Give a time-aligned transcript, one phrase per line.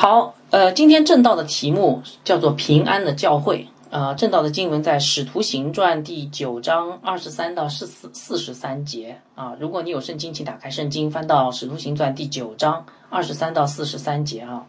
[0.00, 3.66] 好，呃，今天正道的题目叫做“平安的教会”。
[3.90, 9.56] 呃，正道的经文在《使徒行传》第九章二十三到四四四十三节啊。
[9.58, 14.66] 如果你有圣经，请打开圣经，翻到《使徒行传》第九章二十三到四十三节啊。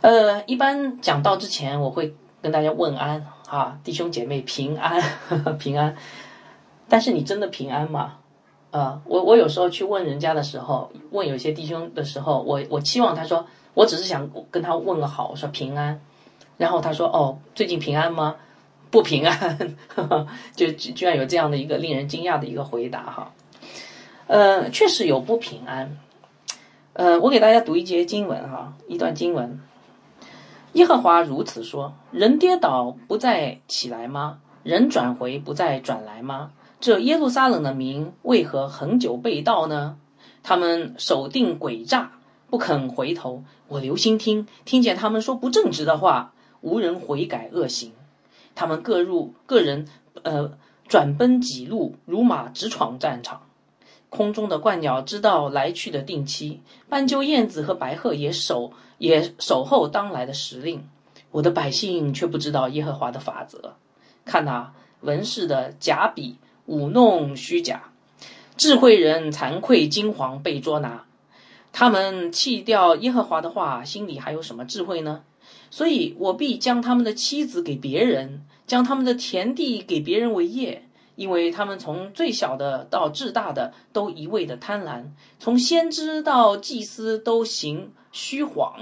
[0.00, 5.02] 呃，一般讲到之前，我会跟大家问安啊，弟兄姐妹平安
[5.60, 5.94] 平安。
[6.88, 8.14] 但是你真的平安吗？
[8.70, 16.00] 啊，我我有时候去问人家的时候，问有些弟兄的时候，我我期望他说，我只是想跟他问个好，我说平安。
[16.56, 18.36] 然后他说：“哦，最近平安吗？
[18.90, 19.76] 不平安，
[20.54, 23.32] 就居然有这样的一个令人惊讶的一个回答哈。
[24.28, 25.98] 呃，确实有不平安。
[26.92, 29.58] 呃，我给大家读一节经文哈，一段经文。
[30.74, 34.38] 耶和华如此说：人跌倒不再起来吗？
[34.62, 36.52] 人转回不再转来吗？
[36.78, 39.96] 这耶路撒冷的民为何恒久被盗呢？
[40.44, 42.12] 他们守定诡诈，
[42.48, 43.42] 不肯回头。
[43.74, 46.30] 我留心听，听见他们说不正直的话。”
[46.64, 47.92] 无人悔改恶行，
[48.54, 49.86] 他们各入个人，
[50.22, 50.56] 呃，
[50.88, 53.42] 转奔几路，如马直闯战场。
[54.08, 60.88] 空中的鹳鸟知道来去的定期，斑鸠、燕子和白鹤也守也守候当来的时令。
[61.30, 63.74] 我的百姓却不知道耶和华的法则。
[64.24, 64.68] 看呐，
[65.02, 67.92] 文士的假笔舞弄虚假，
[68.56, 71.04] 智慧人惭愧惊惶被捉拿。
[71.76, 75.22] 他们弃掉耶和华的话，心里还有什么智慧呢？
[75.72, 85.06] 所以我必将他们的妻子给别人，将他们的田地给别人为业，因为他们从最小的到至大的都一味的贪婪，
[85.40, 88.78] 从先知到祭司都行虚谎，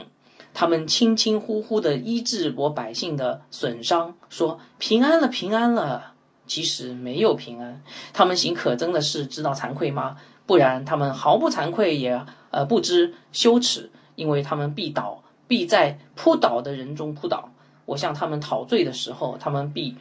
[0.53, 6.13] 他们轻轻呼呼的医治我百姓的损伤，说平安了，平安了，
[6.47, 7.83] 其实没有平安。
[8.13, 10.19] 他们行可憎的事，知道惭愧吗？
[10.47, 15.23] 不然，他们毫不惭愧，也呃不知羞耻，因为他们必倒。
[15.49, 17.51] 必在扑倒的人中扑倒。
[17.85, 19.97] 我向他们讨罪的时候，他们必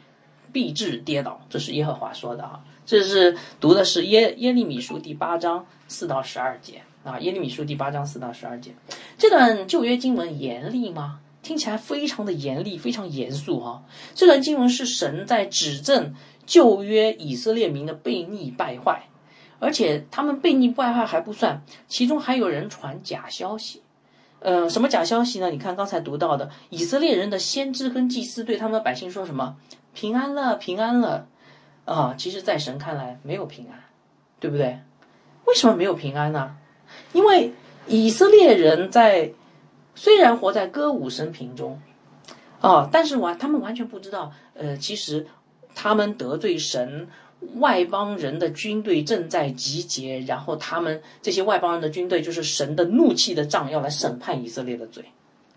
[0.50, 1.42] 必致跌倒。
[1.50, 2.64] 这是耶和华说的啊。
[2.86, 7.20] 这是读的是耶耶利米书第八章四到十二节啊。
[7.20, 8.72] 耶利米书第八章四到十二节，
[9.18, 11.20] 这段旧约经文严厉吗？
[11.42, 13.82] 听起来非常的严厉，非常严肃哈。
[14.14, 16.14] 这段经文是神在指证
[16.46, 19.08] 旧约以色列民的悖逆败坏，
[19.62, 23.80] 而且他们悖逆败坏还不算，其中还有人传假消息。
[24.40, 25.50] 呃，什么假消息呢？
[25.50, 29.56] 你看刚才读到的，以色列人的先知跟祭司对他们的百姓说什么？
[29.94, 31.28] 平安了，平安了，
[31.84, 33.84] 啊，其实，在神看来没有平安，
[34.40, 34.80] 对不对？
[35.44, 36.56] 为什么没有平安呢？
[37.12, 37.52] 因为
[37.86, 39.32] 以色列人在
[39.94, 41.80] 虽然活在歌舞升平中，
[42.60, 45.28] 啊，但是完他们完全不知道，呃，其实
[45.72, 47.06] 他们得罪神。
[47.56, 55.04] 外邦人的军队正在集结，然后他们这些外邦人的军队就是神的怒气的杖，要来审判以色列的罪，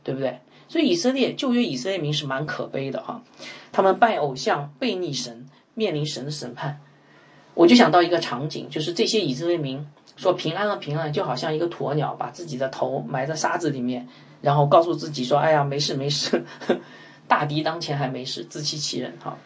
[0.03, 0.39] 对不对？
[0.67, 3.23] 所以以色列旧约以色列民是蛮可悲的哈，
[3.71, 6.81] 他们拜偶像、背逆神，面临神的审判。
[7.53, 14.07] 我就想到一个场景，就是这些以色列民说平安了，平安，就好像一个鸵鸟把自己的头埋在沙子里面，
[14.41, 16.43] 然后告诉自己说：“哎呀，没事没事，
[17.29, 19.37] 大敌当前还没事，自欺欺人。”哈。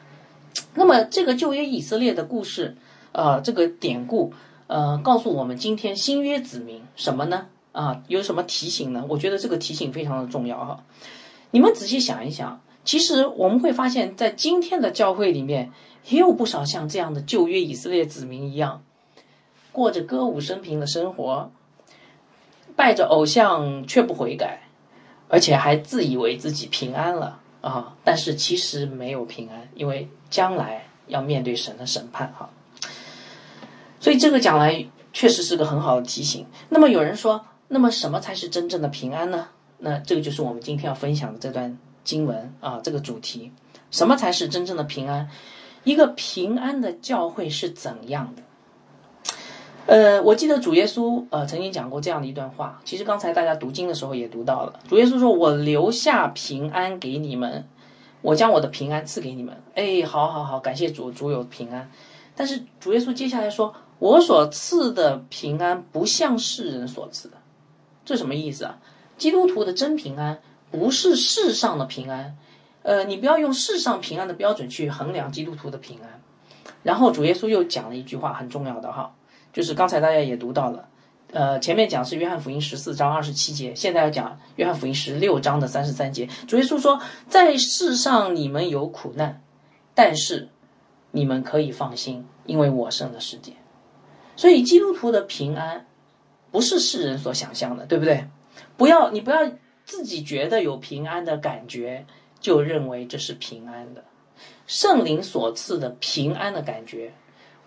[0.76, 2.76] 那么，这个旧约以色列的故事，
[3.12, 4.34] 呃，这个典故，
[4.68, 7.48] 呃，告诉我们今天新约子民什么呢？
[7.72, 9.06] 啊，有什么提醒呢？
[9.08, 10.84] 我觉得这个提醒非常的重要哈。
[11.52, 15.72] 你们仔细想一想，其实我们会发现，在今天的教会里面，
[16.10, 18.84] 也有不少像这样的旧约以色列子民一样，
[19.72, 21.52] 过着歌舞升平的生活，
[22.76, 24.62] 拜着偶像却不悔改，
[25.28, 27.40] 而且还自以为自己平安了。
[27.62, 27.96] 啊！
[28.04, 32.50] 但是其实没有平安，因为将来要面对神的审判哈。
[34.00, 36.46] 所以这个讲来确实是个很好的提醒。
[36.70, 39.48] 那么有人说，那么什么才是真正的平安呢？
[39.80, 43.52] 那这个就是我们今天要分享的这段经文啊，这个主题，
[43.92, 45.30] 什么才是真正的平安？
[45.84, 48.44] 一个平安的教会是怎样的？
[49.90, 54.80] 呃，我记得主耶稣呃曾经讲过这样的一段话，其实刚才大家读经的时候也读到了。
[54.88, 57.68] 主耶稣说：“我留下平安给你们，
[58.22, 61.90] 我将我的平安赐给你们。”哎，好好好，感谢主，主有平安。
[62.36, 67.38] 但是主耶稣接下来说：“我所赐的平安不像世人所赐的。”
[68.06, 68.78] 这什么意思啊？
[69.18, 70.38] 基督徒的真平安
[70.70, 72.38] 不是世上的平安。
[72.84, 76.22] 呃，你不要用世上平安的标准去衡量基督徒的平安。
[76.84, 79.16] 然后主耶稣又讲了一句话，很重要的哈。
[79.52, 80.88] 就是刚才大家也读到了，
[81.32, 86.28] 呃，前面讲是约翰福音十四章二十七节，现在要讲约翰福音十六章的三十三节。
[86.48, 89.42] 主耶稣说，在世上你们有苦难，
[89.94, 90.50] 但是
[91.12, 93.54] 你们可以放心，因为我胜了世界。
[94.36, 95.86] 所以基督徒的平安
[96.52, 98.28] 不是世人所想象的，对不对？
[98.78, 99.52] 不要你不要
[99.86, 102.06] 自己觉得有平安的感觉，
[102.40, 104.04] 就认为这是平安的。
[104.68, 107.12] 圣灵所赐的平安的感觉，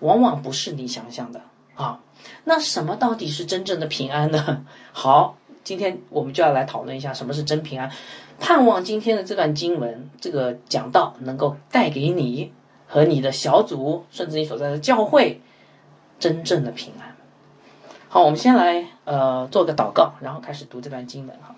[0.00, 1.42] 往往不是你想象的
[1.82, 2.00] 啊。
[2.44, 4.64] 那什么到底是真正的平安呢？
[4.92, 7.90] 好，今天我们就要来讨论一下什么是真平安。
[8.40, 12.52] 盼望今天的这段经文，这个讲道能够带给你
[12.86, 15.40] 和你的小组，甚至你所在的教会，
[16.18, 17.14] 真正的平安。
[18.08, 21.54] 好，我们先来呃做个祷告，然后开始读这段经文哈。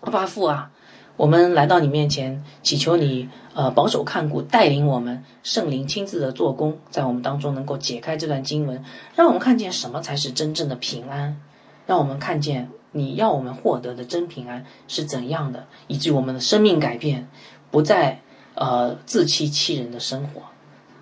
[0.00, 0.70] 阿巴父啊。
[1.16, 8.84] 我们来到你面前，祈求你，呃，保守看顾，带领我们，圣灵亲自的做工，在我们当中能够解开这段经文，
[9.14, 11.40] 让我们看见什么才是真正的平安，
[11.86, 17.28] 让我们看见你要我们获得的真平安是怎样的，以致我们的生命改变，
[17.70, 18.20] 不再
[18.54, 20.42] 呃自欺欺人的生活。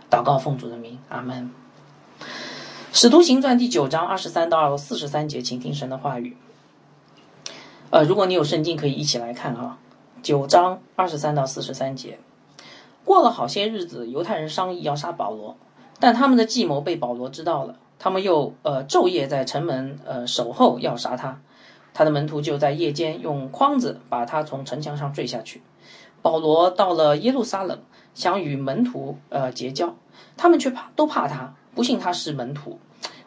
[0.09, 1.51] 祷告奉主的名，阿门。
[2.93, 6.37] 使徒行传第九章二十三到四十三节，请听神的话语。
[7.91, 9.79] 呃，如果你有圣经，可以一起来看啊。
[10.25, 12.19] 九章二十三到四十三节，
[13.05, 15.59] 过了好些日子，犹太人商议要杀保罗，
[16.01, 21.43] 但他们的计谋被保罗知道了，他们又呃昼夜在城门呃守候要杀他，
[21.93, 25.61] 他的门徒就在夜间用筐子把他从城墙上坠下去。
[26.23, 27.83] 保罗到了耶路撒冷，
[28.15, 29.95] 想与门徒呃结交，
[30.39, 32.79] 他们却怕都怕他，不信他是门徒。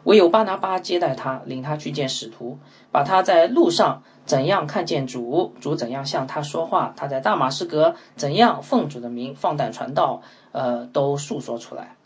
[0.02, 2.58] 唯有巴拿巴接待他，领他去见使徒，
[2.90, 10.22] 把他在路上怎样看见主，主怎样向他说话，他在大马士革怎样奉主的名放胆传道，
[10.52, 11.96] 呃，都述说出来。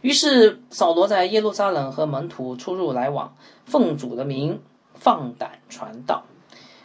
[0.00, 3.34] 于是扫罗在耶路撒冷和门徒出入来往，
[3.66, 4.62] 奉主的名
[4.94, 6.22] 放胆传道，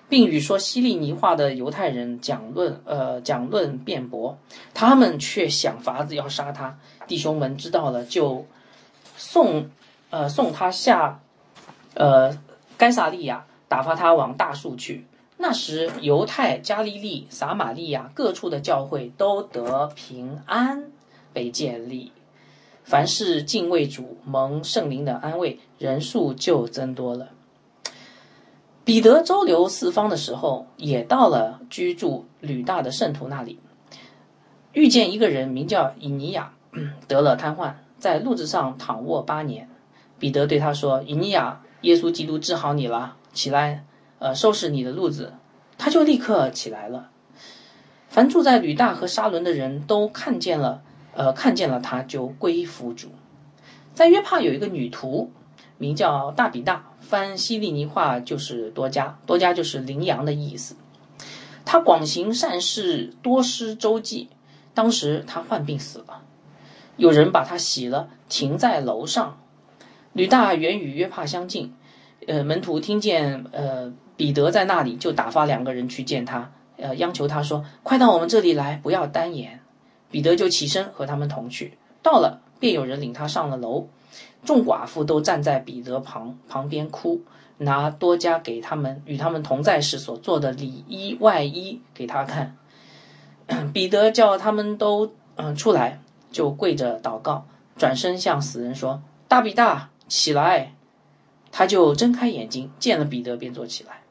[0.09, 4.37] 并与说希利尼话的犹太人讲论，呃，讲论辩驳。
[4.73, 6.77] 他们却想法子要杀他。
[7.07, 8.45] 弟兄们知道了，就
[9.15, 9.69] 送。
[10.09, 11.19] 呃，送他下，
[11.93, 12.31] 呃，
[12.77, 15.05] 该萨利亚，打发他往大树去。
[15.37, 20.85] 那时，犹太、加利利、撒玛利亚各处的教会都得平安，
[21.31, 22.11] 被建立。
[22.83, 27.29] 凡是敬畏主、蒙圣灵的安慰，人数就增多了。
[28.83, 33.59] 彼得周游四方的时候，也到了居住吕大的圣徒那里，
[34.71, 36.53] 遇见一个人名叫以尼亚，
[37.07, 39.69] 得了瘫痪，在路子上躺卧八年。
[40.17, 43.85] 彼得对他说：“以尼亚，耶稣基督治好你了，起来，
[44.19, 45.33] 呃，收拾你的路子。”
[45.79, 47.11] 他就立刻起来了。
[48.09, 50.81] 凡住在吕大和沙伦的人都看见了，
[51.13, 53.09] 呃，看见了他就归服主。
[53.93, 55.31] 在约帕有一个女徒，
[55.77, 60.75] 名叫大比大，翻希利尼话就是多加，多加就是羚羊的意思。
[61.63, 64.29] 她广行善事，多施周济。
[64.73, 66.23] 当时她患病死了，
[66.95, 69.37] 有人把她洗了，停在楼上。
[70.13, 71.75] 吕大原与约帕相近，
[72.27, 79.61] 呃，门徒听见呃彼得在那里，就打发两个人去见他，呃，央求他说：“快到我们这里来，不要单言。”
[80.11, 81.77] 彼得就起身和他们同去。
[82.03, 83.87] 到了，便有人领他上了楼，
[84.43, 87.21] 众寡妇都站在彼得旁旁边哭，
[87.59, 92.57] 拿多加给他们与他们同在时所做的里衣外衣给他看。
[93.73, 96.01] 彼得叫他们都嗯出来，
[96.31, 97.45] 就跪着祷告，
[97.77, 100.73] 转身向死人说：“大比大。”起来，
[101.57, 104.01] 他就睁开眼睛，见了彼得，便坐起来。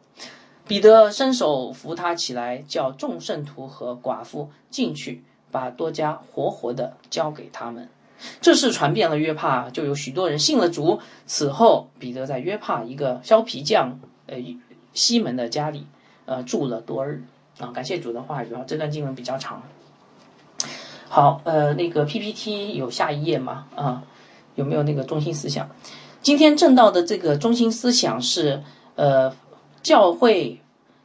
[0.66, 5.22] 彼得伸手扶他起来，叫众圣徒和寡妇进去，
[5.52, 7.88] 把多加活活的交给他们。
[8.40, 10.98] 这事传遍了约帕，就有许多人信了主。
[11.28, 14.38] 此后，彼得在约帕一个削皮匠呃
[14.92, 15.86] 西门的家里
[16.24, 17.22] 呃住了多日
[17.60, 17.68] 啊。
[17.68, 19.62] 感谢主的话语啊，这段经文比较长。
[21.08, 23.68] 好，呃，那个 PPT 有下一页吗？
[23.76, 24.02] 啊。
[24.56, 25.68] 有没有那个中心思想？
[26.26, 28.64] 今天正道的这个中心思想是，
[28.96, 29.36] 呃，
[29.80, 30.60] 教会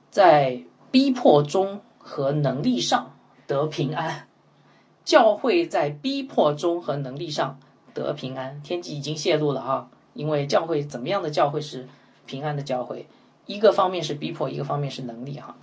[0.10, 4.28] 在逼迫中和能力上得平安。
[5.06, 7.60] 教会在逼迫中和能力上
[7.94, 9.90] 得平安，天机已经泄露了啊。
[10.16, 11.88] 因为教会怎么样的教会是
[12.26, 13.06] 平安的教会？
[13.46, 15.56] 一个方面是逼迫，一个方面是能力哈。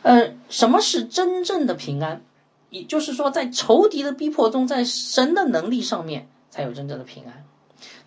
[0.00, 2.22] 呃，什么是真正的平安？
[2.70, 6.26] 也就是说，在仇敌的逼迫中，在神的能力上面。
[6.50, 7.44] 才有真正的平安。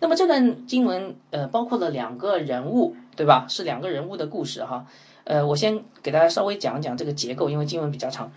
[0.00, 3.46] 那么这段经文，呃，包括了两个人物，对吧？
[3.48, 4.86] 是两个人物的故事哈。
[5.24, 8.32] 呃，我先给大家稍微讲讲这个结构，因为经文比较长。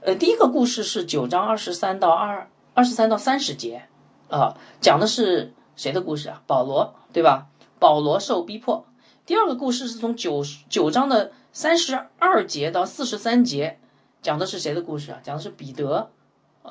[0.00, 3.82] 呃，第一个故事是九章二十三到二二十三到三十节
[4.28, 6.42] 啊，讲的是谁的故事啊？
[6.46, 7.46] 保罗，对吧？
[7.78, 8.86] 保罗受逼迫。
[9.26, 13.78] 第二个故事是从九九章的三十二节到四十三节，
[14.22, 15.20] 讲的是谁的故事啊？
[15.22, 16.10] 讲的是彼得，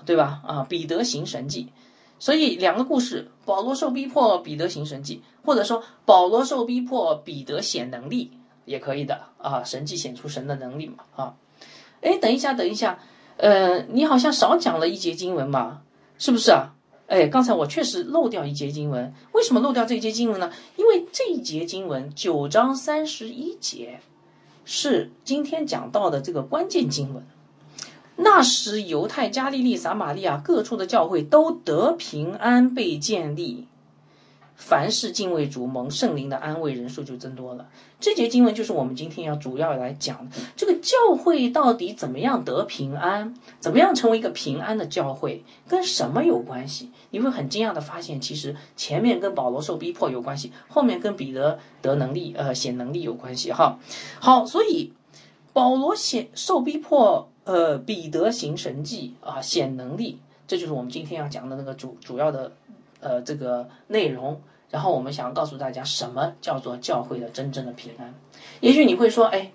[0.05, 0.41] 对吧？
[0.45, 1.71] 啊，彼得行神迹。
[2.21, 8.29] 所以两个故事，保罗受逼迫，彼得行神迹，或者说保罗受逼迫，彼得显能力
[8.65, 11.33] 也可以的啊，神迹显出神的能力嘛啊。
[12.01, 12.99] 哎，等一下，等一下，
[13.37, 15.81] 呃，你好像少讲了一节经文嘛，
[16.19, 16.75] 是不是啊？
[17.07, 20.51] 哎，刚才我确实漏掉一节经文，为什么漏掉这一节经文呢？
[20.75, 23.99] 因为这一节经文九章三十一节
[24.63, 27.25] 是今天讲到的这个关键经文。
[28.23, 33.67] 那时，犹太、加利利、撒玛利亚各处的教会都得平安，被建立。
[34.55, 37.67] 凡是敬畏主、蒙圣灵的安慰，人数就增多了。
[37.99, 46.91] 这节经文就是我们今天要主要来讲这个教会到底怎么样得平安，怎么样成为一个平安的教会，跟什么有关系？
[47.09, 53.51] 你会很惊讶的发现，其实前面跟保罗受逼迫有关系，后面跟彼得得能力、呃显能力有关系。
[53.51, 53.79] 哈，
[54.19, 54.93] 好，所以
[55.53, 62.51] 保罗显受逼迫，呃，彼得行神迹啊，显能力，这就是我们今天要讲的那个主主要的
[62.99, 64.41] 呃这个内容。
[64.69, 68.13] 然后我们想告诉大家，什么叫做教会的真正的平安？
[68.61, 69.51] 也许你会说，哎，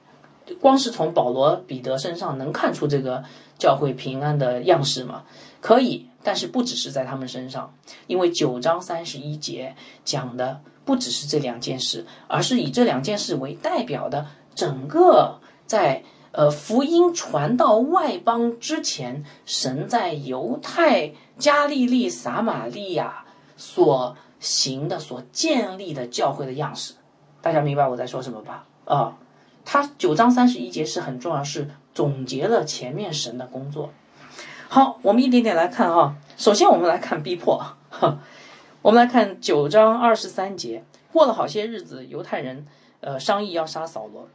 [0.60, 3.24] 光是从保罗、彼得身上能看出这个
[3.58, 5.24] 教会平安的样式吗？
[5.62, 7.72] 可以，但是不只是在他们身上，
[8.06, 9.74] 因为九章三十一节
[10.04, 16.02] 讲的不只是这两件事，而是以这两件事为代表的整个在
[16.36, 23.24] 呃福音传到外邦之前，神在犹太、加利利、撒玛利亚
[23.56, 24.16] 所。
[24.38, 26.92] 行的所建立的教会的样式，
[27.40, 28.66] 大家明白我在说什么吧？
[28.84, 29.16] 啊，
[29.64, 33.90] 他九章三十一节是很重要，是总结了前面神的工作。
[34.68, 36.16] 好，我们一点点来看哈。
[36.36, 37.64] 首先，我们来看逼迫。
[38.82, 40.84] 我们来看九章二十三节。
[41.10, 42.66] 过了好些日子，犹太人
[43.00, 44.28] 呃商议要杀扫罗。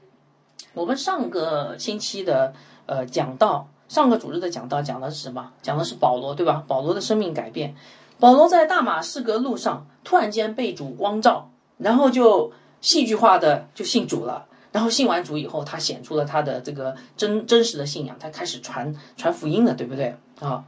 [0.73, 2.53] 我们上个星期的
[2.85, 5.51] 呃讲到，上个主日的讲到讲的是什么？
[5.61, 6.63] 讲的是保罗，对吧？
[6.67, 7.75] 保罗的生命改变。
[8.19, 14.45] 保罗在大马士革路上突然间被主光照，然后就戏剧化的就信主了。
[14.71, 20.63] 然后信完主以后，他显出了他的这个真真实的信仰，他开始传传福音了，对不对啊？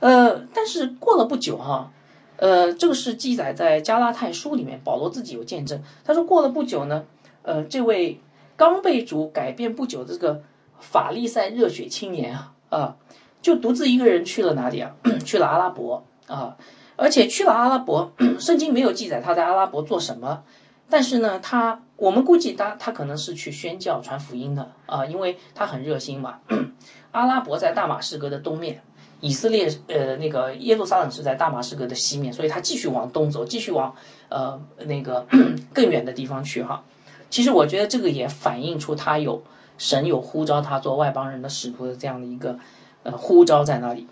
[0.00, 1.90] 呃，但是过了不久哈，
[2.36, 5.82] 呃，这个是记载在加拉太书里面，保罗自己有见证。
[6.04, 7.04] 他说过了不久呢，
[7.42, 8.20] 呃，这位
[8.60, 10.42] 刚被主改变不久的这个
[10.78, 12.96] 法利赛热血青年啊啊，
[13.40, 14.92] 就独自一个人去了哪里啊？
[15.24, 16.58] 去了阿拉伯啊。
[16.96, 20.42] 而且去了阿拉伯， 圣经没有记载他在阿拉伯做什么，
[20.90, 26.40] 但是呢，他我们估计他他可能是去宣教传福音的啊，因为他很热心嘛。
[27.12, 28.82] 阿拉伯在大马士革的东面，
[29.20, 33.96] 以色列呃那个耶路撒冷是在大马士革的西面，所以他继续往东走，继续往
[34.28, 35.26] 呃那个
[35.72, 36.84] 更远的地方去哈。
[37.30, 39.42] 其实我觉得这个也反映出他有
[39.78, 42.58] 神有呼召他做外邦人的使徒的这样的一个
[43.04, 44.06] 呃呼召在那里。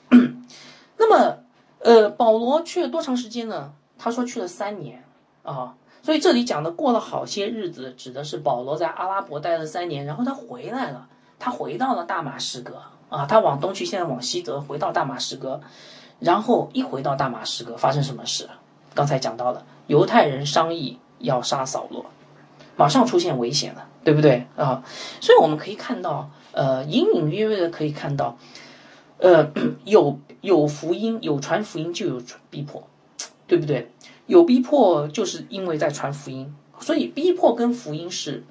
[0.97, 1.39] 那么。
[1.81, 3.71] 呃，保罗去了多长时间呢？
[3.97, 5.05] 他说去了三年
[5.45, 11.07] 啊，所以这里讲的过了好些日子，指的是保罗在阿拉伯待了三年，然后他回来了，
[11.39, 15.61] 他回到了大马士革啊，他往东去，现在往西走，回到大马士革，
[16.19, 18.51] 然后一回到大马士革，发生什么事？
[18.93, 22.07] 刚才讲到了，犹太人商议要杀扫罗，
[22.79, 24.83] 马上出现危险了，对不对啊？
[25.21, 28.39] 所以我们可以看到，呃，隐隐约约的可以看到。
[29.19, 29.51] 呃，
[29.85, 32.87] 有有福音，有传福音就有逼迫，
[33.49, 33.91] 对不对？
[34.27, 38.45] 有逼迫就是因为在传福音，所以逼迫跟福音是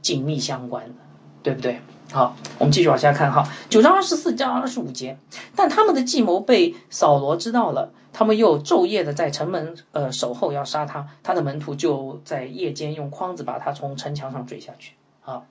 [0.00, 0.94] 紧密相关的，
[1.42, 1.80] 对不对？
[2.12, 5.18] 好，我们继续往下看哈，九章二十四章二十五节，
[5.56, 14.94] 但他们的计谋被扫罗知道了，他们又昼夜的在城门呃守候要杀他，他的门徒就在夜间用筐子把他从城墙上坠下去
[15.26, 15.42] 啊。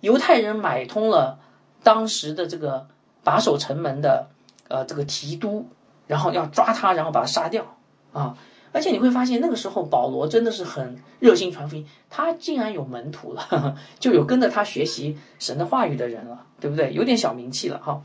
[0.00, 1.38] 犹太人买通了
[1.82, 2.88] 当时的这个。
[3.24, 4.26] 把守城门的，
[4.66, 5.64] 呃，这个提督，
[6.08, 7.76] 然后要抓他，然后把他杀掉
[8.12, 8.36] 啊！
[8.72, 16.92] 而且你会发现，那个时候保罗真的是很热心传福音，他竟然有门徒了， 就有跟着他学习神的话语的人了，对不对？
[16.92, 18.02] 有点小名气了哈。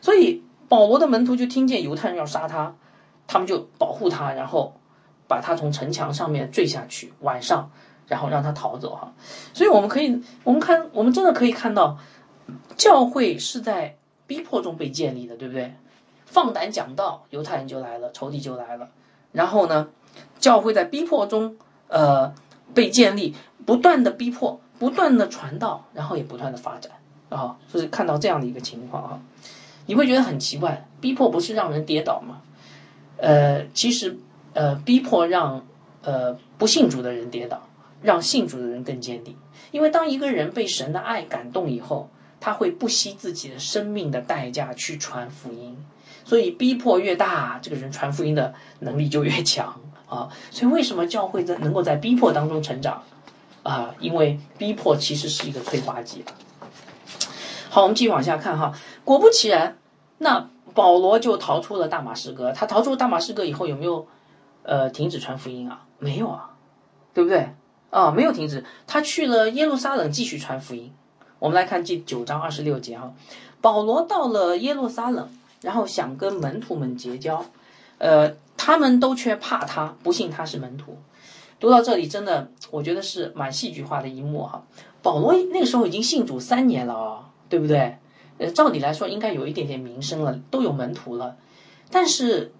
[0.00, 2.74] 所以保罗的门徒就听见犹太人要杀他，
[3.26, 4.74] 他们就保护他，然后
[5.28, 7.70] 把他从城墙上面坠下去，晚上，
[8.06, 9.12] 然后让他逃走哈。
[9.52, 11.98] 所以我们可以，我们看，我们真的可以看到，
[12.76, 13.96] 教会是在。
[14.28, 15.72] 逼迫中被建立的，对不对？
[16.24, 18.88] 放胆讲道，犹太人就来了，仇敌就来了。
[19.30, 19.88] 然后呢，
[20.40, 21.56] 教会在逼迫中，
[21.86, 22.34] 呃，
[22.74, 26.90] 被建立，不断的逼迫，不断的传道，然后也不断的发展
[27.28, 29.20] 啊，就是看到这样的一个情况啊，
[29.86, 32.40] 你会觉得很奇怪，逼迫不是让人跌倒吗？
[33.18, 34.18] 呃，其实，
[34.54, 35.66] 呃，逼迫让
[36.02, 37.68] 呃不信主的人跌倒，
[38.02, 39.36] 让信主的人更坚定，
[39.70, 42.10] 因为当一个人被神的爱感动以后。
[42.38, 45.76] 他会不惜自己的生命的代价去传福音，
[46.24, 50.28] 所以逼迫越大，这个人传福音的能力就越强啊。
[50.50, 53.02] 所以为什么教会在能够在逼迫当中成长
[53.64, 56.24] 啊，因为逼迫其实是一个催化剂。
[57.70, 59.78] 好，我们继续往下看哈，果不其然，
[60.18, 62.52] 那保罗就逃出了大马士革。
[62.52, 64.06] 他逃出大马士革以后，有没有
[64.62, 65.84] 呃停止传福音啊？
[65.98, 66.50] 没有啊，
[67.12, 67.48] 对不对？
[67.90, 70.92] 啊，没有停止，他去了耶路撒冷继续传福音。
[71.38, 73.12] 我们来看第九章二十六节哈，
[73.60, 75.28] 保罗到了耶路撒冷，
[75.62, 77.44] 然后想跟门徒们结交，
[77.98, 80.98] 呃，他们都却怕他，不信他是门徒。
[81.58, 84.62] 读到这里，真的我觉得是蛮戏剧化的一幕哈。
[85.02, 87.96] 保罗那个时候已经信主三年了啊，对不对？
[88.38, 91.36] 呃，照理来说应该有一点点名声了，都有门徒了，
[91.90, 92.52] 但是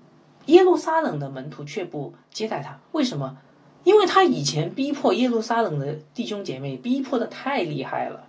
[0.47, 3.39] 耶路撒冷的门徒却不接待他，为什么？
[3.85, 8.25] 因为他以前逼迫耶路撒冷的弟兄姐妹，逼迫的太厉害了。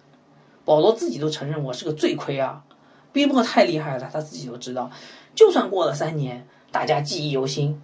[0.65, 2.63] 保罗自己都承认我是个罪魁啊，
[3.11, 4.91] 逼迫太厉害了，他自己都知道。
[5.33, 7.81] 就算过了三年，大家记忆犹新。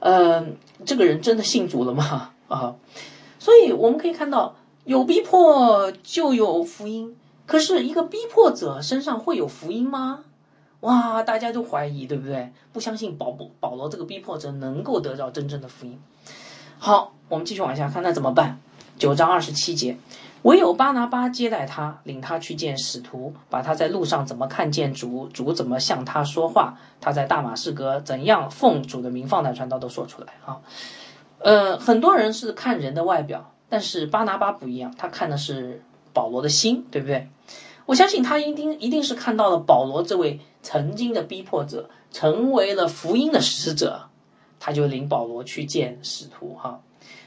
[0.00, 0.46] 呃，
[0.84, 2.32] 这个人真的信主了吗？
[2.48, 2.76] 啊，
[3.38, 7.16] 所以我们可以看到，有逼迫就有福音。
[7.46, 10.24] 可是，一个逼迫者身上会有福音吗？
[10.80, 12.52] 哇，大家都怀疑，对不对？
[12.72, 15.98] 不相信保保罗这个逼迫者能够得到真正的福音。
[16.78, 18.58] 好，我们继续往下看，那怎么办？
[18.98, 19.96] 九章二十七节，
[20.42, 30.60] 唯有巴拿巴接待他，领他去见使徒，把他在路上怎么看见主，主怎么向他说话，他在大马士革怎样奉主的名放胆传道，都说出来啊。
[31.38, 37.28] 呃，很多人是看人的外表，但是巴拿巴不一样，他看的是保罗的心，对不对？
[37.86, 44.08] 我相信他一定一定是看到了保罗这位曾经的逼迫者，成为了福音的使者。
[44.58, 46.80] 他就领保罗去见使徒哈，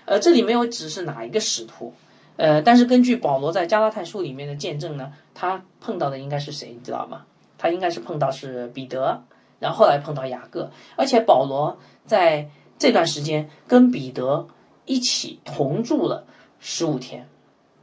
[0.05, 1.93] 呃，这里没有指是哪一个使徒，
[2.35, 7.25] 呃，但是根据保罗在加拉太书里面的见证呢，他碰到的应该是谁，你知道吗？
[7.57, 9.23] 他应该是碰到是彼得，
[9.59, 14.47] 然后后来碰到雅各，而且保罗在这段时间跟彼得
[14.85, 16.25] 一起同住了
[16.59, 17.29] 十五天，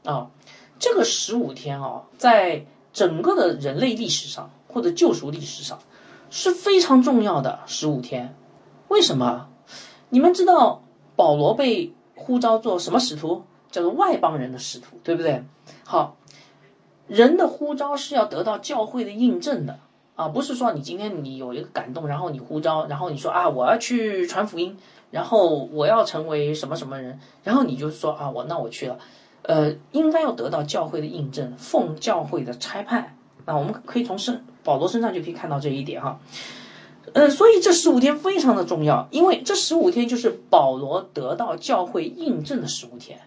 [0.05, 0.29] 啊，
[0.79, 5.79] 这个十五天啊，在整个的人类历史上或者救赎历史上
[6.31, 8.35] 是非常重要的十五天。
[8.89, 9.49] 为什么？
[10.11, 10.83] 你们知道
[11.17, 13.45] 保罗被呼召做什么使徒？
[13.71, 15.43] 叫做外邦人的使徒，对不对？
[15.85, 16.17] 好，
[17.09, 19.81] 人的呼召是要得到教会的印证的
[20.15, 24.79] 啊，不是说你今天你有一个感动，然后你呼召，然后你说啊，我要去传福音，
[25.11, 28.99] 然后我要成为什么什么人，然后你就说啊，我那我去了，
[29.47, 33.17] 呃，应该要得到教会的印证，奉教会的差派。
[33.45, 36.19] 那我们可以从身保罗身上就可以看到这一点哈。
[37.13, 43.21] 呃，所以这十五天非常的重要，因为这十五天就是保罗得到教会印证的十五天。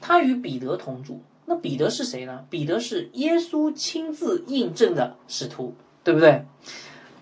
[0.00, 2.44] 他与彼得同住，那彼得是谁呢？
[2.48, 6.44] 彼得是耶稣亲自印证的使徒，对不对？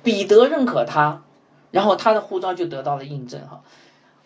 [0.02, 1.22] 彼得认可他，
[1.70, 3.62] 然后他的护照就得到了印证哈。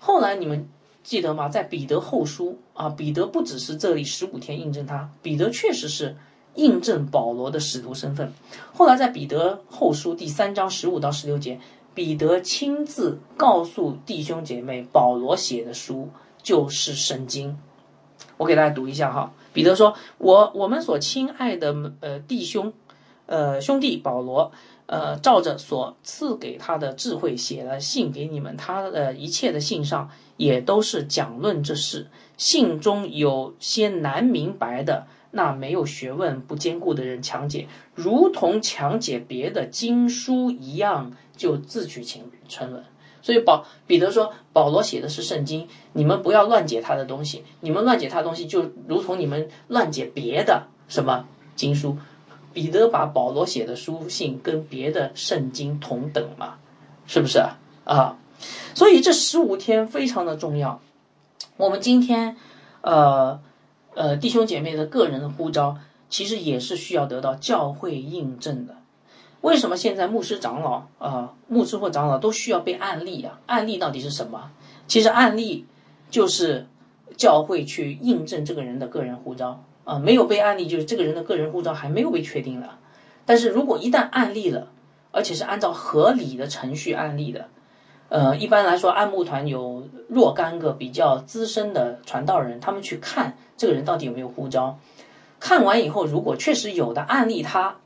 [0.00, 0.68] 后来你们
[1.02, 1.48] 记得吗？
[1.48, 6.16] 在彼得后书啊，彼得不只是这里十五天印证他，彼得确实是。
[6.56, 8.32] 印证保罗的使徒身份。
[8.74, 11.60] 后来在彼得后书第三章十五到十六节，
[11.94, 16.08] 彼得亲自告诉弟兄姐妹，保罗写的书
[16.42, 17.56] 就是圣经。
[18.36, 19.32] 我给大家读一下哈。
[19.52, 22.72] 彼得说：“我我们所亲爱的呃弟兄，
[23.26, 24.50] 呃兄弟保罗，
[24.90, 32.08] 呃照着所赐给他的智慧写了信给你们，他的一切的信上也都是讲论这事。
[32.36, 42.82] 信中有些难明白的。”那没有学问、不坚固的人强解，如同强解别的经书一样，就自取沉沉沦。
[43.22, 47.44] 所以保彼得说，保罗写的是圣经，你们不要乱解他的东西。
[47.60, 51.96] 你们乱解他的东西，就如同你们乱解别的什么经书。
[52.52, 56.54] 彼得把保罗写的书信跟别的圣经同等嘛，
[57.06, 57.58] 是不是啊？
[57.84, 58.18] 啊
[58.74, 60.80] 所以这十五天非常的重要。
[61.56, 62.36] 我们今天，
[62.82, 63.40] 呃。
[63.92, 65.76] 呃，弟兄姐妹的个人的呼召，
[66.08, 68.76] 其实也是需要得到教会印证的。
[69.40, 73.40] 为什么现在牧师长老啊，牧师或长老都需要被案例啊？
[73.46, 74.52] 案例到底是什么？
[74.86, 75.66] 其实案例
[76.08, 76.68] 就是
[77.16, 79.98] 教会去印证这个人的个人呼召啊。
[79.98, 82.78] 没有被案例，就是这个人的个人护照还没有被确定了。
[83.26, 84.68] 但是如果一旦案例了，
[85.12, 87.48] 而且是按照合理的程序案例的。
[88.08, 94.78] 呃，一般来说，按牧团有若干个比较资深的传道人，他们去看这个人到底有没有护照。
[95.38, 97.76] 看完以后，如果确实有的案例他，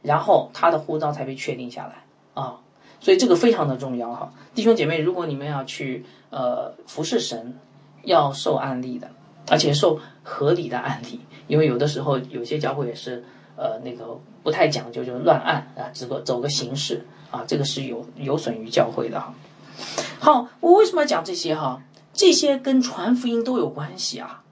[0.00, 2.60] 然后他的护照才被确定下来啊。
[3.00, 7.58] 所以这个非常的重要哈，弟兄姐妹，如果你们要去呃服侍神，
[8.04, 9.10] 要受案例的，
[9.50, 13.24] 而且受合理的案例，因为有的时候有些教会也是
[13.56, 19.34] 呃那个不太讲究，就乱按啊，只个走个形式啊，这个是有有损于教会的哈。
[20.18, 21.82] 好，我为什么要讲这些哈？
[22.12, 24.42] 这些跟传福音都有关系啊，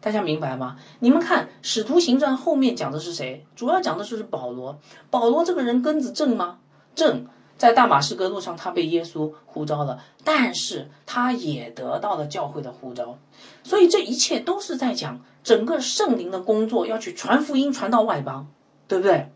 [0.00, 0.76] 大家明白吗？
[1.00, 3.44] 你们看《使徒行传》后面讲的是谁？
[3.54, 4.78] 主要讲的就是保罗。
[5.10, 6.58] 保罗这个人根子正吗？
[6.94, 7.26] 正，
[7.60, 13.18] 在大马士革路上，他被耶稣呼召了，但是他也得到了教会的呼召。
[13.62, 18.48] 所以这一切都是在讲整个圣灵的工作，要去传福音，传到外邦，
[18.88, 19.30] 对不对？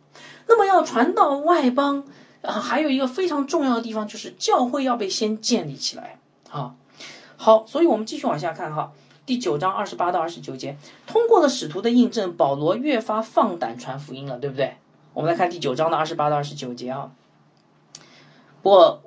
[0.48, 2.06] 那么要传到外邦
[2.40, 6.74] 啊，还有一个非常重要的地方，就是教会要被先建立起来啊。
[7.36, 8.92] 好，所以我们继续往下看哈。
[9.26, 14.78] 第九章二十八到二十九节，通过了使徒的印证，保罗越发放胆传福音了，对不对？
[15.12, 17.10] 我们来看第九章的二十八到二十九节啊。
[18.64, 19.02] 不过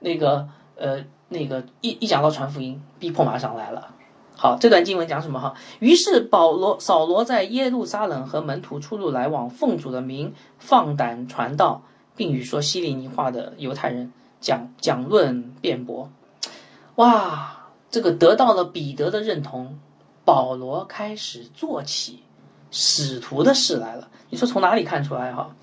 [0.00, 3.94] 那个呃那个一一讲到传福音，逼迫马上来了。
[4.36, 5.54] 好，这段经文讲什么哈？
[5.78, 11.82] 于是保罗、扫罗在耶路撒冷和门徒出入来往，奉主的名放胆传道，
[12.16, 16.10] 并与说希利尼话的犹太人讲讲论辩驳。
[16.96, 17.58] 哇！
[17.92, 19.78] 这个得到了彼得的认同，
[20.24, 22.22] 保罗开始做起
[22.70, 24.08] 使徒的事来了。
[24.30, 25.54] 你说从哪里看出来哈？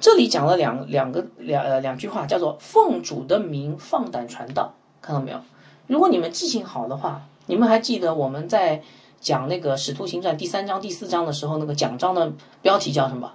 [0.00, 5.40] 这里讲了两两个两呃两句话，叫做奉主的名放胆传道，看到没有？
[5.86, 8.82] 如果你们记性好的话，你们还记得我们在
[9.20, 12.32] 讲那个使徒行传第三章第四章的时候，那个讲章的
[12.62, 13.32] 标题叫什么？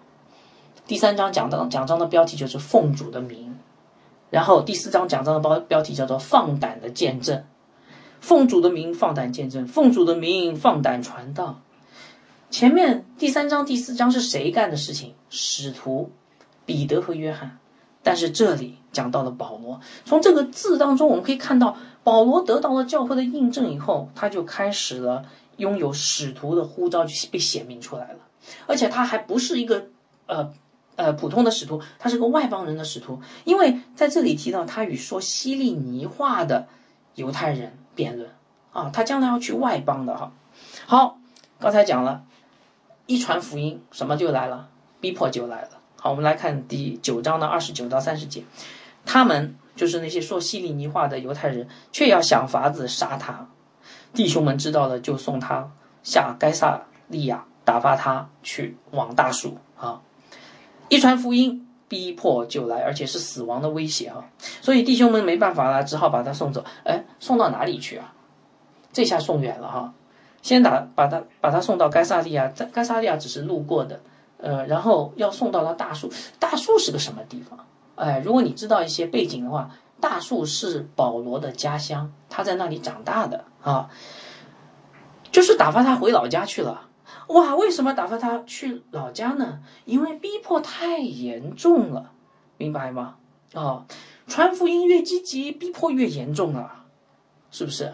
[0.88, 3.58] 第三章讲章讲章的标题就是奉主的名，
[4.30, 7.44] 然后第四章讲章的标标题叫做放胆的见证。
[8.22, 11.60] 奉主的名放胆见证，奉主的名放胆传道。
[12.50, 15.14] 前面第三章、第四章是谁干的事情？
[15.30, 16.12] 使徒
[16.66, 17.58] 彼得和约翰。
[18.02, 19.80] 但是这里讲到了保罗。
[20.06, 25.26] 从这个字当中，我们可以看到保罗得到了教会的印证以后，他就开始了
[25.58, 28.20] 拥有使徒的呼召，就被显明出来了。
[28.68, 29.88] 而且他还不是一个
[30.28, 30.52] 呃
[30.96, 36.68] 呃普通的使徒，他是个外邦人的使徒，因为在这里提到他与说希利尼话的
[37.16, 37.78] 犹太人。
[37.96, 38.28] 辩论
[38.72, 40.32] 啊，他将来要去外邦的哈。
[40.88, 41.20] 好，
[41.60, 42.24] 刚才讲了，
[43.06, 44.68] 一传福音，什么就来了，
[45.00, 45.70] 逼迫就来了。
[46.04, 48.44] 好，我们来看第九章的二十九到三十节，
[49.06, 53.48] 他们就是那些说希利尼话的犹太人，却要想法子杀他。
[54.14, 55.72] 弟兄们知道了，就送他
[56.04, 60.02] 下该萨利亚，打发他去往大树啊。
[60.90, 61.66] 一传福音。
[61.88, 64.26] 逼迫就来，而且是死亡的威胁啊！
[64.62, 66.66] 所以弟兄们没办法了，只好把他送走。
[66.86, 68.16] 哎，送到哪里去啊？
[68.92, 69.94] 这下送远了哈！
[70.42, 74.02] 先打把他把他送到该萨利亚，在该萨利亚只是路过的，
[74.44, 76.12] 呃，然后要送到了大树。
[76.38, 77.66] 大树是个什么地方？
[77.96, 83.90] 哎，如果你知道一些背景的话，大树是保罗的家乡，他在那里长大的啊，
[85.32, 86.90] 就是打发他回老家去了。
[87.30, 89.60] 哇，为什么打发他去老家呢？
[89.86, 92.12] 因为逼迫太严重了，
[92.58, 93.16] 明白吗？
[93.54, 93.86] 啊，
[94.28, 96.86] 传福音越积极，逼迫越严重啊，
[97.50, 97.94] 是不是？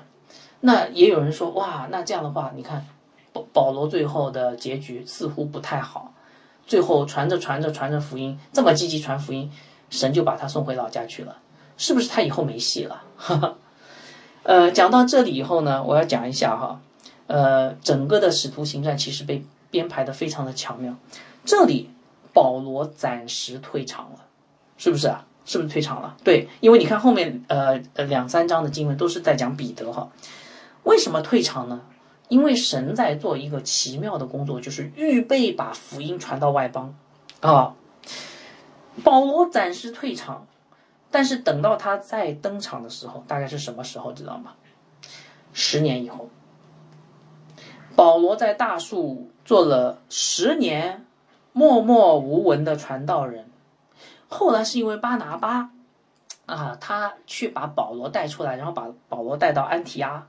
[0.62, 2.88] 那也有人说，哇，那这样的话，你看
[3.32, 6.14] 保保罗最后的结局似乎不太好，
[6.70, 9.52] 最后传着传着传着福音，这么积极传福音，
[9.90, 11.36] 神就把他送回老家去了，
[11.78, 13.04] 是不是他以后没戏了？
[14.44, 16.80] 呃，讲到这里以后呢，我要讲一下哈。
[17.26, 20.96] 呃，整个的使徒行传其实被编排的非常的巧妙。
[21.44, 21.90] 这里
[22.34, 24.26] 保罗暂时退场了，
[24.78, 25.26] 是不是啊？
[25.46, 26.16] 是不是退场了？
[26.24, 30.10] 对，因为你看后面呃呃两三章的经文都是在讲彼得哈。
[30.84, 31.82] 为什么退场呢？
[32.30, 36.96] 因为神在做一个奇妙的工作，就是预备把福音传到外邦
[37.42, 37.76] 啊。
[39.04, 40.48] 保罗暂时退场，
[41.12, 44.14] 但是等到他再登场的时候，大概是什么时候？
[44.14, 44.54] 知道吗？
[45.54, 46.30] 十年以后。
[47.96, 51.06] 保罗在大树做了十年
[51.52, 53.50] 默默无闻的传道人，
[54.30, 55.72] 后来是因为巴拿巴
[56.46, 60.28] 啊，他去把保罗带出来，然后把保罗带到安提阿，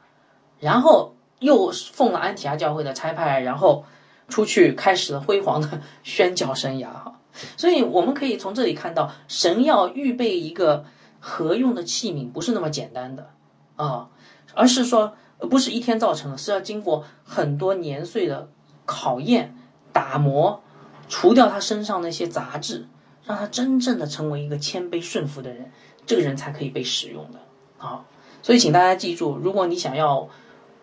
[0.58, 3.84] 然后又奉了安提阿教会的差派，然后
[4.28, 7.18] 出去开始了辉煌的宣教生涯哈。
[7.56, 10.84] 所以我们可以从这里看到，神要预备一个
[11.18, 13.30] 合用的器皿，不是那么简单的
[13.74, 14.08] 啊，
[14.54, 15.14] 而是说。
[15.48, 18.50] 不是一天造成的，是要经过很多年岁的
[18.84, 19.56] 考验、
[19.90, 20.62] 打磨，
[21.08, 22.86] 除掉他身上那些杂质，
[23.24, 25.72] 让他真正的成为一个谦卑顺服的人，
[26.04, 27.38] 这个人才可以被使用的。
[27.78, 28.04] 好，
[28.42, 30.28] 所以请大家记住，如果你想要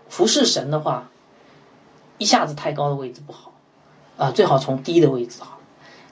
[0.10, 1.10] 服侍神的话，
[2.18, 3.54] 一下子太高的位置不好，
[4.18, 5.60] 啊，最好从低的位置好，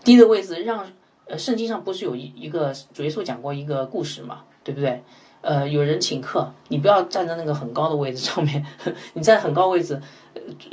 [0.04, 0.86] 低的位置让
[1.28, 5.04] 呃，圣经上不是有一一个主耶稣讲过一个故事嘛，对不对？
[5.42, 8.66] 呃，有人请客，你不要站在那个很高的位置上面，
[9.14, 10.02] 你在很高位置，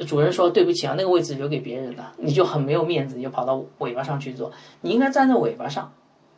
[0.07, 4.51] 主人说对不起啊，那个位置留给别人了，你就很没有面子，你就跑到尾巴上去坐。
[4.81, 5.93] 你应该站在尾巴上，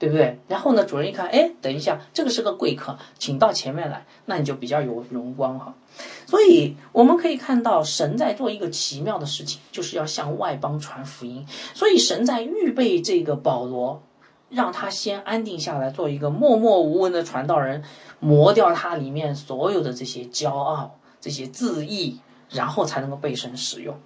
[0.05, 0.13] 对。
[0.13, 0.39] 不对？
[0.49, 5.75] 然后呢，主人一看，哎，等一下，这个是个贵客，请到前面来，那你就比较有荣光哈。
[6.27, 11.47] 所以我们可以看到，神在做一个奇妙的事情，就是要向外邦传福音。
[11.75, 14.03] 所以神在预备这个保罗，
[14.49, 17.85] 让他先安定下来，做一个默默无闻的传道人，
[18.19, 23.97] 磨掉他里面所有的这些骄傲、这些自义，然后才能够被神使用。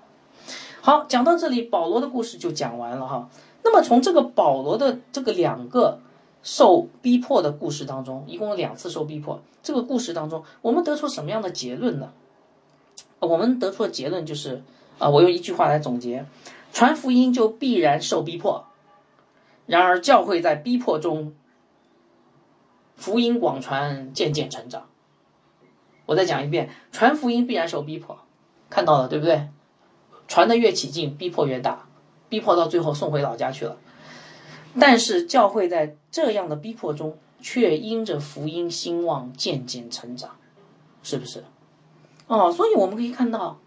[0.81, 3.29] 好，讲到这里，保罗的故事就讲完了哈。
[3.69, 6.01] 那么从这个保罗的这个两个
[6.43, 12.11] 受逼迫的故事当中，一共有两次受逼迫，这个故事当中，我们得出什么样的结论呢？
[13.19, 14.63] 我们得出的结论就是，
[14.99, 16.25] 啊，我用一句话来总结：
[16.73, 18.65] 传福音就必然受逼迫。
[19.67, 21.35] 然而教会在逼迫中，
[22.97, 24.87] 福音广传，渐渐成长。
[26.07, 28.19] 我再讲一遍：传福音必然受逼迫，
[28.71, 29.51] 看到了对不对？
[30.27, 31.88] 传的越起劲，逼迫越大。
[32.29, 33.77] 逼迫到最后送回老家去了，
[34.79, 40.37] 但是教会在这样的逼迫中，却因着福音兴旺，渐渐成长，
[41.03, 41.45] 是不是？
[42.27, 43.59] 哦，所以我们可以看到，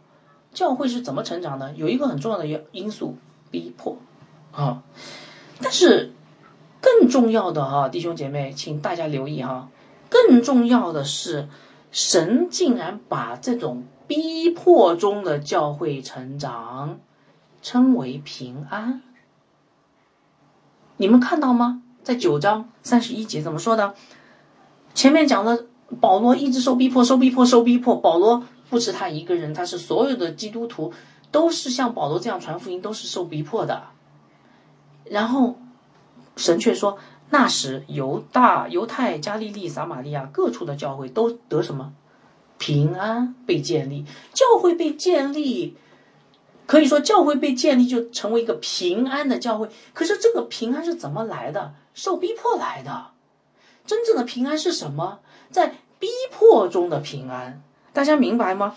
[0.53, 1.73] 教会是怎么成长的？
[1.73, 3.15] 有一个很重要的因素，
[3.49, 3.97] 逼迫
[4.51, 4.83] 啊。
[5.61, 6.11] 但是
[6.79, 9.69] 更重要的哈，弟兄姐妹，请大家留意哈，
[10.09, 11.47] 更重要的是，
[11.91, 16.99] 神竟然把这种逼迫中的教会成长。
[17.61, 19.01] 称为平安，
[20.97, 21.83] 你们看到吗？
[22.03, 23.93] 在九章三十一节怎么说的？
[24.95, 25.65] 前面讲了，
[25.99, 27.95] 保罗一直受逼迫，受逼迫，受逼迫。
[27.95, 30.91] 保罗不止他一个人，他是所有的基督徒
[31.31, 33.83] 都是像保罗这样传福音，都是受逼迫的。
[35.05, 35.59] 然后
[36.35, 36.97] 神却说，
[37.29, 41.93] 那时犹大、犹太、加利利、撒玛利亚各处的教会都得什么
[42.57, 45.77] 平安被建立，教会被建立。
[46.71, 49.69] 可以说，教会被建立就成为一个平安的教会。
[49.91, 51.73] 可是，这个平安是怎么来的？
[51.93, 53.07] 受逼迫来的。
[53.85, 55.19] 真正的平安是什么？
[55.49, 58.73] 在逼迫中的平安，大家明白吗？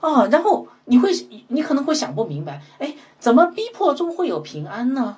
[0.00, 1.10] 啊，然后你会，
[1.48, 5.16] 你可能会想不明白，哎，怎么逼迫中会有平安呢？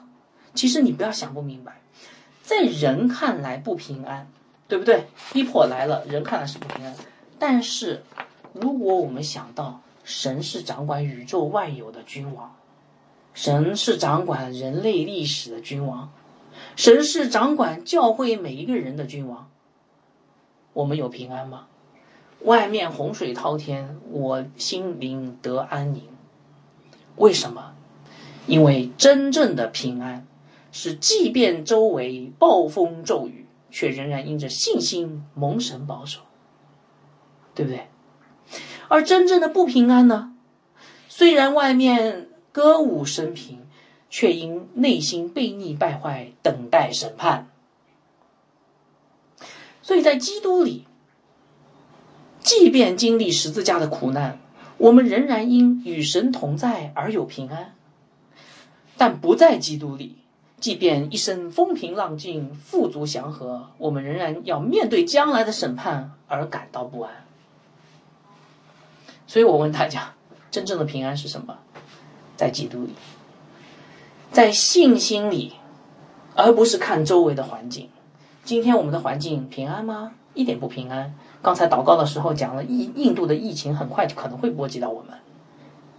[0.55, 1.81] 其实你不要想不明白，
[2.45, 4.29] 在人看来不平安，
[4.69, 5.09] 对不对？
[5.33, 6.95] 逼迫来了，人看来是不平安。
[7.41, 8.05] 但是，
[8.53, 12.57] 如果我们想到，神是掌管宇宙万有的君王，
[13.33, 16.13] 神是掌管人类历史的君王，
[16.75, 19.49] 神是掌管教会每一个人的君王。
[20.73, 21.69] 我们有平安吗？
[22.43, 26.03] 外面洪水滔天，我心灵得安宁。
[27.15, 27.75] 为什么？
[28.49, 30.27] 因为真正的平安
[30.73, 36.23] 是，即便周围暴风骤雨，却仍然因着信心蒙神保守，
[37.55, 37.87] 对不对？
[38.91, 40.33] 而真正的不平安呢？
[41.09, 43.61] 虽然外面歌舞升平，
[44.11, 47.47] 却因内心悖逆败坏，等待审判。
[49.81, 50.87] 所以在基督里，
[52.41, 54.41] 即便经历十字架的苦难，
[54.77, 57.77] 我们仍然因与神同在而有平安；
[58.97, 60.17] 但不在基督里，
[60.59, 67.13] 即便一生风平浪静、富足祥和，我们仍然要面对将来的审判而感到不安。
[69.31, 70.15] 所以我问大家，
[70.51, 71.57] 真正的平安是什么？
[72.35, 72.95] 在基督里，
[74.33, 75.53] 在信心里，
[76.35, 77.89] 而不是看周围的环境。
[78.43, 80.15] 今天我们的环境平安吗？
[80.35, 81.15] 一点不平安。
[81.43, 85.17] 刚才祷告的时候讲了，印印度的疫情很快就可能会波及到我们。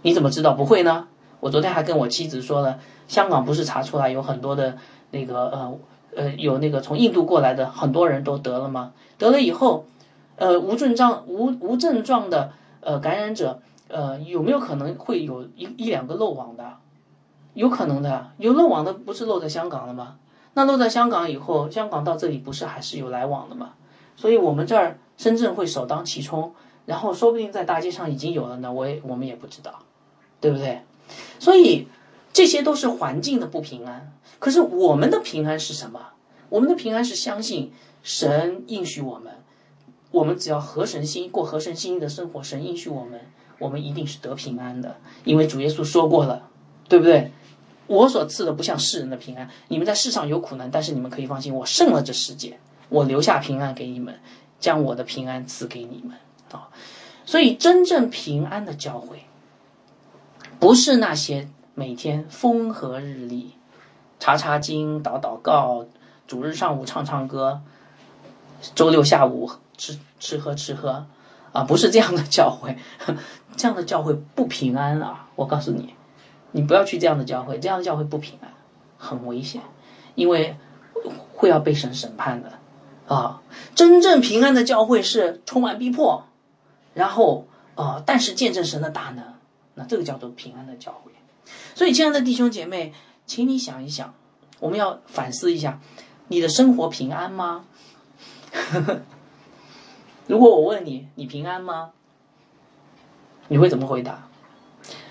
[0.02, 1.08] 你怎么知道不会呢？
[1.40, 4.76] 我昨天还跟我妻子说了，香港不是查出来有很多的
[5.10, 5.78] 那个呃
[6.16, 8.92] 呃有那个从印度过来的很多人都得了吗？
[9.16, 9.86] 得了以后，
[10.36, 12.52] 呃无症状无无症状的。
[12.82, 16.76] 呃，感染者，呃，有没有可能会有一一两个漏网的？
[17.54, 20.16] 有可能的，有漏网的不是漏在香港了吗？
[20.54, 23.74] 那漏在香港以后，香港到这里不是还是有来往的吗？
[24.16, 29.80] 所以我们这儿深圳会首当其冲，然后说不定在大街上已经有了呢，我也我们也不知道，
[30.40, 30.82] 对不对？
[31.38, 31.88] 所以
[32.32, 36.00] 这些都是环境的不平安，可是我们的平安是什么？
[36.48, 39.41] 我们的平安是相信神应许我们。
[40.12, 43.20] 我们只要合神心过合神心意的生活，神应许我们，
[43.58, 46.48] 我们一定是得平安的，因为主耶稣说过了，
[46.88, 47.32] 对不对？
[47.86, 52.58] 我所赐的不像世人的平安，你们在世上有苦难，但是你们可以放心，我胜了这世界，
[52.90, 54.20] 我留下平安给你们，
[54.60, 56.16] 将我的平安赐给你们
[56.52, 56.68] 啊！
[57.24, 59.24] 所以真正平安的教会，
[60.60, 63.54] 不是那些每天风和日丽、
[64.20, 65.86] 查查经、祷祷告、
[66.26, 67.62] 主日上午唱唱歌、
[68.74, 69.50] 周六下午。
[69.82, 71.04] 吃吃喝吃喝，
[71.50, 72.78] 啊，不是这样的教会，
[73.58, 75.26] 这样的教会不平安啊！
[75.34, 75.96] 我告诉你，
[76.52, 78.52] 你不要去这样的教会，这样的教会不平安，
[78.96, 79.60] 很危险，
[80.14, 80.56] 因为
[81.34, 82.52] 会要被神审判的
[83.08, 83.42] 啊。
[83.74, 86.28] 真正平安的教会是充满逼迫，
[86.94, 89.24] 然后啊，但是见证神的大能，
[89.74, 91.10] 那这个叫做平安的教会。
[91.74, 92.92] 所以，亲爱的弟兄姐妹，
[93.26, 94.14] 请你想一想，
[94.60, 95.80] 我们要反思一下，
[96.28, 97.64] 你的生活平安吗？
[98.52, 99.00] 呵 呵
[100.32, 101.90] 如果我问你，你平安吗？
[103.48, 104.28] 你会怎么回答？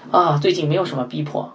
[0.09, 1.53] 啊，最近没有什么逼迫，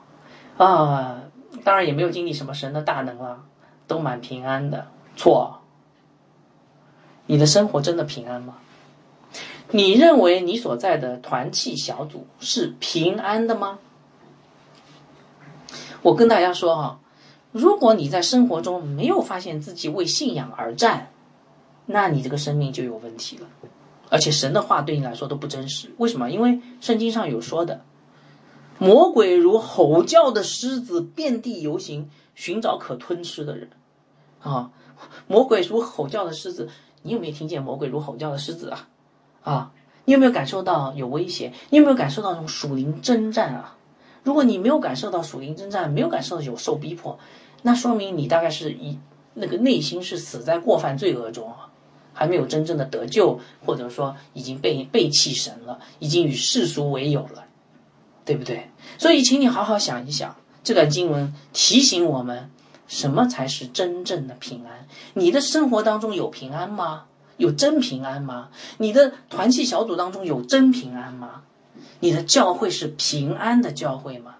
[0.57, 1.22] 啊，
[1.64, 3.42] 当然也没有经历什么神的大能了，
[3.88, 4.87] 都蛮平安的。
[5.16, 5.62] 错，
[7.26, 8.59] 你的生活真的平安吗？
[9.72, 13.81] 你认为你所在的团契小组是平安的吗？
[16.02, 17.00] 我跟大家说哈，
[17.50, 21.11] 如果你在生活中没有发现自己为信仰而战，
[21.87, 23.46] 那你这个生命就有问题了，
[24.11, 25.90] 而且神的话对你来说都不真实。
[25.99, 26.31] 为什么？
[26.31, 27.83] 因为圣经上有说的，
[28.79, 33.70] 魔鬼如吼叫的狮子，遍地游行，寻找可吞吃的人。
[34.40, 34.70] 啊，
[35.27, 36.68] 魔鬼如吼叫的狮子，
[37.03, 38.88] 你有没有听见魔鬼如吼叫的狮子啊？
[39.42, 39.72] 啊，
[40.05, 41.53] 你有没有感受到有威胁？
[41.70, 43.77] 你有没有感受到那种属灵征战啊？
[44.25, 47.18] 如果你没有感受到属灵征战，没有感受到有受逼迫，
[47.62, 48.99] 那说明你大概是一
[49.35, 51.70] 那个内心是死在过犯罪恶中啊，
[52.16, 57.44] 还没有真正的得救，或者说已经被背弃神了，已经与世俗为友了，
[58.24, 58.70] 对不对？
[58.96, 62.50] 所以，请你好好想一想，这段经文提醒我们，
[62.88, 64.88] 什么才是真正的平安？
[65.12, 67.05] 你的生活当中有平安吗？
[67.37, 68.48] 有真平安吗？
[68.79, 71.42] 你的团契小组当中有真平安吗？
[72.00, 74.37] 你的教会是平安的教会吗？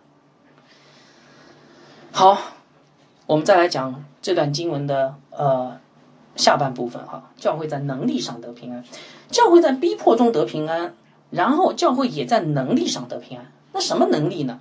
[2.11, 2.39] 好，
[3.27, 5.79] 我们再来讲这段经文的呃
[6.37, 7.31] 下半部分哈。
[7.37, 8.85] 教会在能力上得平安，
[9.29, 10.95] 教会在逼迫中得平安，
[11.31, 13.53] 然后教会也在能力上得平安。
[13.73, 14.61] 那什么能力呢？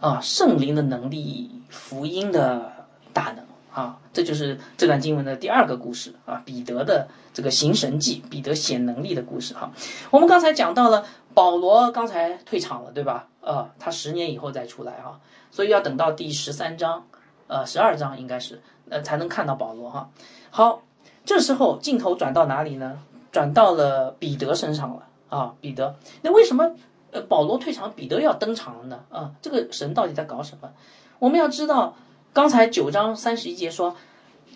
[0.00, 2.72] 啊，圣灵的能力，福音的
[3.12, 9.72] 大能啊，这就是这段经文的第二个故事啊，彼得的这个行神迹，彼得显能力的故事哈。
[10.10, 11.04] 我们刚才讲到了。
[11.34, 13.26] 保罗刚才退场了，对吧？
[13.40, 15.18] 呃，他十年以后再出来啊，
[15.50, 17.06] 所以要等到第十三章，
[17.48, 20.10] 呃，十二章应该是，呃，才能看到保罗哈。
[20.50, 20.82] 好，
[21.24, 22.98] 这时候镜头转到哪里呢？
[23.32, 25.96] 转到了彼得身上了啊，彼得。
[26.22, 26.74] 那为什么
[27.10, 29.00] 呃保罗退场，彼得要登场了呢？
[29.10, 30.70] 啊，这个神到底在搞什么？
[31.18, 31.96] 我们要知道，
[32.32, 33.96] 刚才九章三十一节说，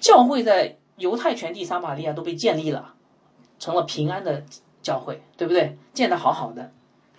[0.00, 2.94] 教会在犹太全地撒玛利亚都被建立了，
[3.58, 4.44] 成了平安的。
[4.80, 5.76] 教会对不对？
[5.92, 6.70] 建得好好的，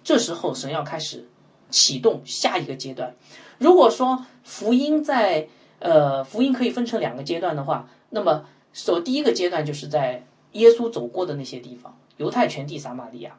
[0.01, 1.27] 这时候神要开始
[1.69, 3.13] 启动下一个阶段。
[3.59, 8.45] 如果说福音在呃福音可以分成两个阶段的话，那么
[8.85, 13.37] 首第一个阶段就是在耶稣走过的那些地方，犹太全地撒玛利亚。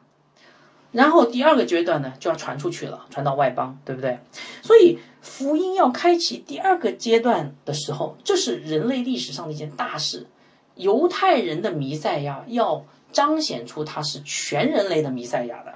[0.91, 4.19] 然后第二个阶段呢就要传出去了，传到外邦，对不对？
[4.61, 10.27] 所以福音要开启第二个阶段的时候，这是人类历史上的一件大事。
[10.75, 12.85] 犹太人的弥赛亚要。
[13.13, 15.73] 彰显出他是全人类的弥赛亚的，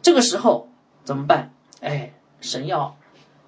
[0.00, 0.70] 这个时候
[1.04, 1.52] 怎么办？
[1.82, 2.96] 哎，神要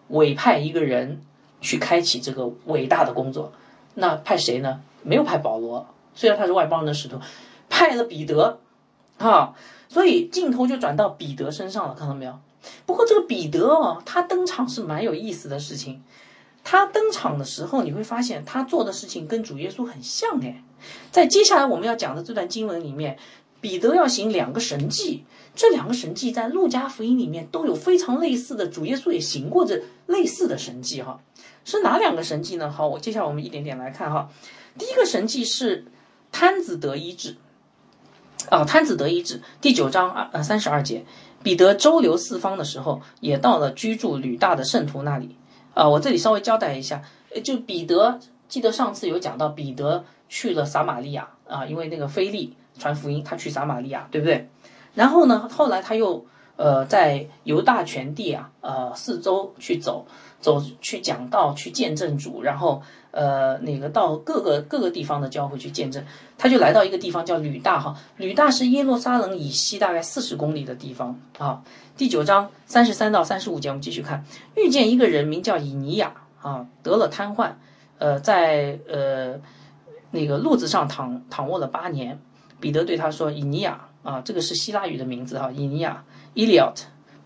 [0.08, 1.22] 委派一个人
[1.62, 3.54] 去开启这个伟大的工作，
[3.94, 4.82] 那派谁呢？
[5.02, 7.18] 没有派保罗，虽然他是外邦人的使徒，
[7.68, 8.60] 派了彼得，
[9.18, 9.54] 啊，
[9.88, 12.38] 所以镜头就转到彼得身上了，看到没有？
[12.86, 16.02] 不过这个彼得哦，他登场是蛮有意思的事情。
[16.64, 20.62] 他登场的时候，你会发现他做的事情跟主耶稣很像哎。
[21.10, 23.18] 在接下来我们要讲的这段经文里面，
[23.60, 25.24] 彼得要行两个神迹，
[25.56, 31.20] 这两个神迹在路加福音里面都有非常类似的，主耶稣也行过这类似的神迹哈。
[31.64, 32.70] 是哪两个神迹呢？
[32.70, 34.30] 好，我接下来我们一点点来看哈。
[34.78, 35.86] 第一个神迹是
[36.30, 37.36] 瘫子得医治，
[38.48, 41.04] 啊，瘫子得医治，第九章二呃三十二节，
[41.42, 45.36] 彼得周游四方的时候，也到了居住吕大的圣徒那里。
[45.74, 47.02] 啊，我这里稍微交代一下，
[47.44, 51.28] 就彼得，记得上次有讲到彼得去了撒玛利亚。
[51.46, 54.48] 啊，因为那个菲利传福音，他去撒玛利亚，对不对？
[54.94, 56.24] 然后呢，后来他又
[56.56, 60.06] 呃在犹大全地啊，呃四周去走
[60.40, 66.04] 走去讲道，去见证主，然后呃那个到各个各个地方的教会去见证，
[66.36, 71.62] 他就来到一个地方叫吕大哈，吕大是耶路撒冷以西大概四十公里的地方啊。
[71.96, 74.24] 第九章三十三到三十五节，我们继续看。
[74.56, 77.52] 遇见一个人名叫以尼亚啊，得了瘫痪，
[77.98, 79.38] 呃，在呃
[80.10, 82.18] 那个路子上躺躺卧了八年。
[82.60, 86.04] 彼得对他说：“以尼亚啊，这个是希腊语的名字哈，以尼亚
[86.36, 86.76] （Eliot）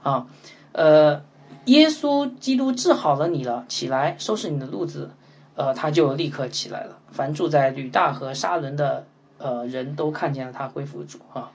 [0.02, 0.26] 啊，
[0.72, 1.22] 呃，
[1.66, 5.10] 耶稣基督治好了你了，起来收拾你的路子。
[5.56, 6.96] 呃，他就立刻起来了。
[7.10, 9.04] 凡住在吕大和沙伦的
[9.38, 11.50] 呃人都看见了他恢复主啊。”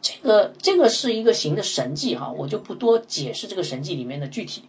[0.00, 4.62] 这个这个是一个行的神迹哈，我就不多解释这个神迹里面的具体。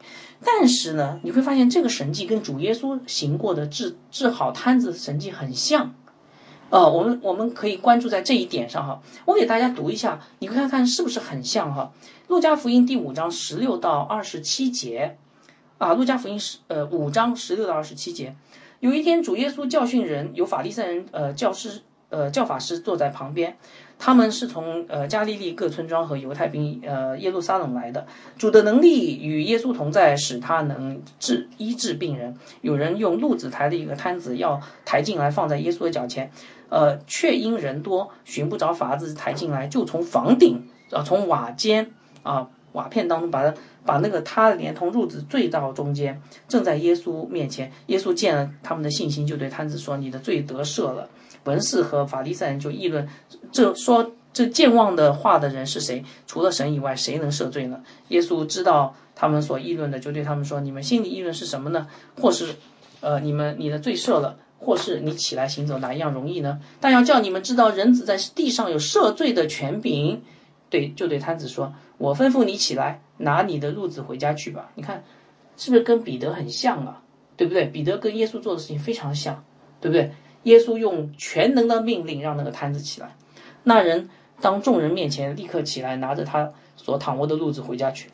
[0.44, 5.94] 但是呢，你会发现这个神迹跟主耶稣行过的治治好瘫子神迹很像
[6.72, 9.02] 呃，我们我们可以关注在这一点上哈。
[9.26, 11.92] 我给大家读一下，你看看是不是很像哈？
[12.28, 15.18] 路加福音第五章十六到二十七节
[15.80, 18.36] 啊，路加福音十呃五章十六到二十七节。
[18.82, 23.58] 有一天，主耶稣教训人，有法利赛人呃教师呃教法师坐在旁边。
[23.98, 28.06] 他们是从呃加利利各村庄和犹太兵呃耶路撒冷来的。
[28.38, 32.38] 主的能力与耶稣同在，使他能治医治病人。
[32.62, 36.30] 有人用褥子抬了一个摊子，要抬进来放在耶稣的脚前，
[36.68, 41.92] 呃，却因人多，寻不着法子抬进来，就从房顶啊，从瓦间
[42.24, 43.54] 啊瓦片当中把它
[43.86, 47.72] 把那个他连同褥子坠到中间，正在耶稣面前。
[47.88, 51.10] 耶稣见了他们的信心，就对摊子说：“你的罪得赦了。”
[51.46, 53.08] 文士和法利赛人就议论，
[53.52, 56.04] 这说这健忘的话的人是谁？
[56.28, 57.82] 除了神以外，谁能赦罪呢？
[58.10, 61.88] 耶稣知道他们所议论的，就对他们说：“你们心里议论是什么呢？
[62.22, 62.56] 或是，
[63.00, 66.60] 呃，你们你的罪赦了，或是你起来行走，哪一样容易呢？
[66.82, 70.22] 但要叫你们知道，人子在地上有赦罪的权柄。”
[70.70, 75.04] 对，就对摊子说：“我吩咐你起来，拿你的褥子回家去吧。”你看，
[75.56, 77.04] 是不是跟彼得很像啊？
[77.38, 77.68] 对不对？
[77.68, 79.46] 彼得跟耶稣做的事情非常像，
[79.80, 80.12] 对不对？
[80.44, 83.16] 耶稣用全能的命令让那个摊子起来，
[83.64, 84.10] 那人
[84.42, 88.10] 当众人面前立刻起来，拿着他所躺卧的褥子回家去，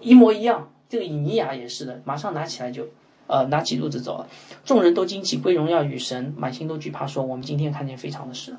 [0.00, 0.70] 一模一样。
[0.88, 2.86] 这个以尼亚也是的，马上拿起来就，
[3.26, 4.28] 呃，拿起褥子走了。
[4.64, 8.54] 众人都惊奇，归荣耀与神，满心都惧怕，说：“我们今天看见非常的事。”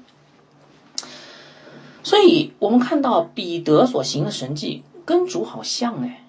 [2.04, 6.24] 所以，我们看到彼得所行的神迹跟主好像哎，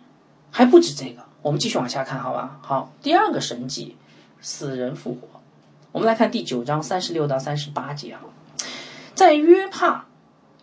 [0.50, 1.22] 还不止这个。
[1.42, 2.58] 我们继续往下看，好吧？
[2.60, 3.96] 好，第二个神迹，
[4.40, 5.28] 死人复活。
[5.92, 8.20] 我们来看第九章三十六到三十八节啊，
[9.14, 10.06] 在约帕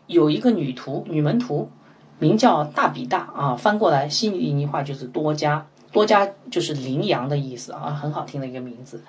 [0.07, 1.71] 有一个女徒、女门徒，
[2.19, 9.03] 名叫大比大啊，翻过来希利尼话就是多加，多加就是羚羊的意思啊，很好听的一个名字。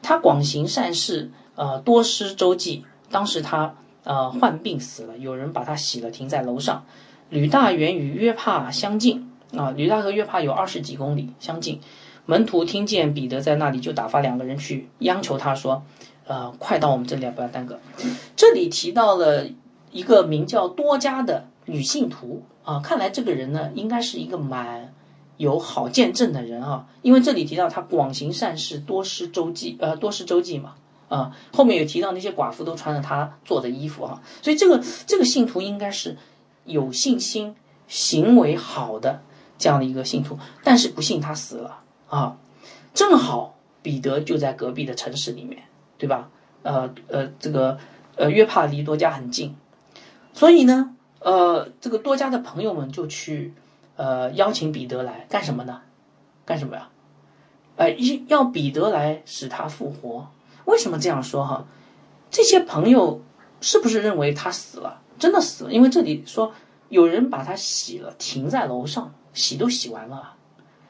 [0.00, 2.84] 她广行善事，呃，多施周济。
[3.10, 3.74] 当时她
[4.04, 6.84] 呃患病死了，有人把她洗了，停在楼上。
[7.30, 11.80] 吕大原与约帕相近啊，吕大和约帕有二十几公里相近。
[12.26, 15.82] 门徒听见彼得在那里，就打发两个人去央求他说
[16.28, 17.80] ：“呃，快到我们这里来，不要耽搁。”
[18.36, 19.46] 这里提到了
[19.90, 24.92] 一个名叫多加的女信徒啊，看来这个人呢，应该是一个蛮
[25.38, 30.74] 有好见证的人啊，因为这里提到他广行善事，多施周济，呃，多施周济嘛，
[31.08, 36.18] 啊，后面有提到那些寡妇都穿着他做的衣服啊，所以这个这个信徒应该是
[36.68, 37.56] 有信心、
[37.88, 39.20] 行为好的
[39.58, 41.80] 这样的一个信徒，但是不幸他死了。
[42.08, 42.36] 啊，
[42.94, 45.64] 正好彼得就在隔壁的城市里面，
[45.98, 46.30] 对吧？
[46.62, 47.78] 呃呃，这个
[48.16, 49.56] 呃约帕离多加很近，
[50.32, 53.54] 所以呢，呃，这个多加的朋友们就去
[53.96, 55.82] 呃邀请彼得来干什么呢？
[56.44, 56.88] 干什么呀？
[57.76, 57.96] 哎，
[58.26, 60.28] 要彼得来使他复活。
[60.64, 61.66] 为什么这样说哈？
[62.30, 63.22] 这些朋友
[63.60, 65.00] 是不是认为他死了？
[65.18, 65.72] 真的死了？
[65.72, 66.52] 因为这里说
[66.88, 70.34] 有人把他洗了，停在楼上，洗都洗完了。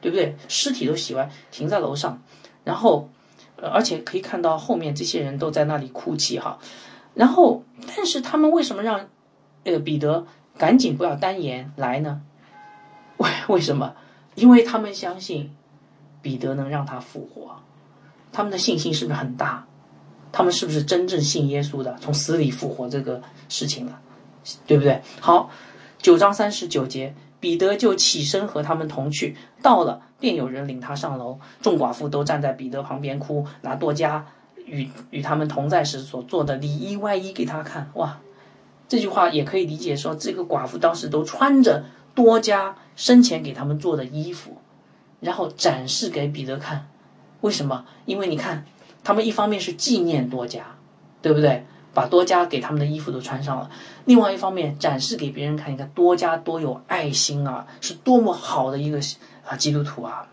[0.01, 0.37] 对不对？
[0.47, 2.21] 尸体都洗完，停在楼上，
[2.63, 3.09] 然后，
[3.57, 6.57] 呃，而且可以看到后面这些人都在那里哭泣哈。
[7.15, 9.09] 然后，但是他们为什么让，
[9.65, 10.25] 呃，彼得
[10.57, 12.21] 赶紧不要单言来呢？
[13.17, 13.93] 为为什么？
[14.35, 15.53] 因为他们相信
[16.21, 17.57] 彼得能让他复活，
[18.31, 19.67] 他们的信心是不是很大？
[20.31, 23.99] 他们是不是真正信耶稣的，从死里复活这个事情了？
[24.67, 25.01] 对不对？
[25.19, 25.49] 好，
[25.97, 27.13] 九章三十九节。
[27.41, 34.27] 彼得就起身和他们同去，到了便有人领他上楼，众寡妇都站在彼得旁边哭，拿多加
[34.65, 37.91] 与与他们同在时所做的里衣外衣给他看。
[37.93, 38.19] 哇，
[38.89, 44.57] 这句话也可以理解说，这个寡妇当时都穿着多加生前给他们做的衣服，
[45.21, 46.89] 然后展示给彼得看。
[47.39, 47.85] 为什么？
[48.03, 48.65] 因为你看，
[49.01, 50.75] 他们一方面是纪念多加，
[51.21, 51.65] 对不对？
[51.93, 53.69] 把多加给他们的衣服都穿上了，
[54.05, 58.99] 另外一方面展示给别人看，你看多加多有爱心啊，是多么好的一个
[59.47, 60.27] 啊基督徒啊。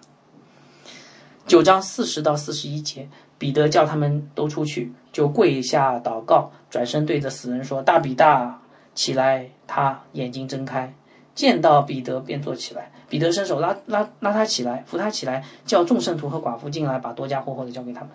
[1.47, 8.61] 九章四十到四十一节，彼得叫他们都出去，就跪下祷告，转身对着死人说：“大比大，
[8.95, 10.93] 起来！”他眼睛睁开，
[11.35, 12.91] 见到彼得便坐起来。
[13.09, 18.11] 彼得伸手拉拉拉他起来，扶他起来，叫众圣徒和寡妇进来，把多加活活的交给他们。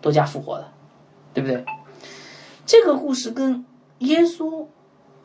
[0.00, 0.72] 多加复活了，
[1.34, 1.64] 对不对？
[2.68, 3.64] 这个故事跟
[4.00, 4.66] 耶稣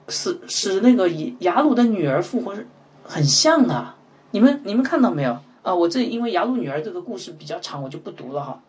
[0.07, 2.55] 使使那个雅鲁的女儿复活
[3.03, 3.95] 很像的，
[4.31, 5.75] 你们你们看到没有啊？
[5.75, 8.63] 我这因为雅鲁女儿这个故事比较长，我就不读了哈。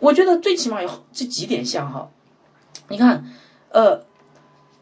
[0.00, 2.10] 我觉得最起码有这几点像哈。
[2.88, 3.24] 你看，
[3.70, 4.04] 呃，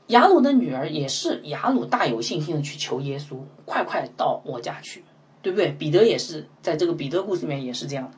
[0.07, 3.37] 雅鲁的女儿也是雅鲁大有信心的去求耶稣，
[3.67, 5.05] 快快到我家去，
[5.43, 5.73] 对不对？
[5.73, 8.17] 彼得也是在这个彼得故事里面也是这样的。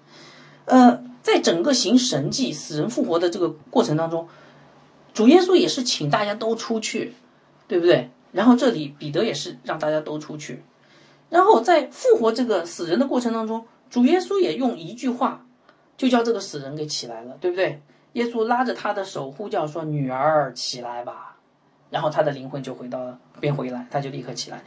[0.67, 4.29] 呃，在整个行神迹、死人复活的这个过程当中。
[5.17, 7.15] 主耶稣也是请大家都出去，
[7.67, 8.11] 对不对？
[8.33, 10.63] 然后这里彼得也是让大家都出去，
[11.31, 15.47] 然后在复活这个死人的过程当中，主耶稣也用一句话
[15.97, 17.81] 就叫这个死人给起来了，对不对？
[18.13, 21.39] 耶稣拉着他的手呼叫说：“女儿，起来吧。”
[21.89, 24.63] 然后他的灵魂就回到了，变回来，他就立刻起来。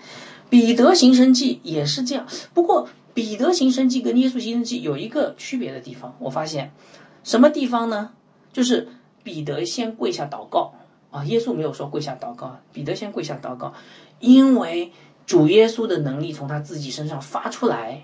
[0.49, 2.25] 彼得行神迹也是这样，
[2.55, 6.71] 不过彼得行神迹跟耶稣行神迹有一个区别的地方，我发现
[7.23, 8.13] 什么地方呢？
[8.51, 8.87] 就是
[9.29, 10.73] 彼得先跪下祷告。
[11.11, 13.73] 啊，耶稣没有说跪下祷告，彼得先跪下祷告，
[14.19, 14.91] 因为
[15.27, 18.03] 主耶稣的能力从他自己身上发出来，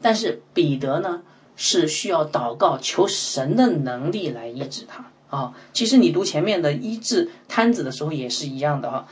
[0.00, 1.22] 但是彼得呢
[1.54, 5.54] 是需要祷告求神的能力来医治他啊。
[5.72, 9.08] 其实你读前面的医治瘫子的时候也是一样的啊，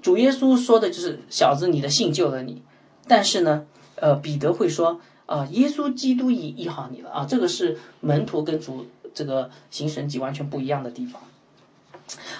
[0.00, 2.62] 主耶稣说的就是小子，你的信救了你，
[3.08, 3.66] 但是呢，
[3.96, 11.22] 呃，彼得会说啊，耶稣基督医医好你了啊，这个是门徒跟主这个行神迹完全不一样的地方。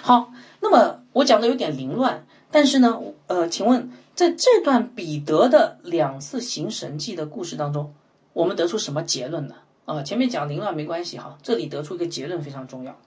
[0.01, 7.93] 好，那么我讲的有点凌乱，但是呢，呃，请问在这段彼得的两次行神迹的故事当中，
[8.33, 9.55] 我们得出什么结论呢？
[9.85, 12.97] 啊，前面讲凌乱没关系哈，这里得出一个结论非常重要。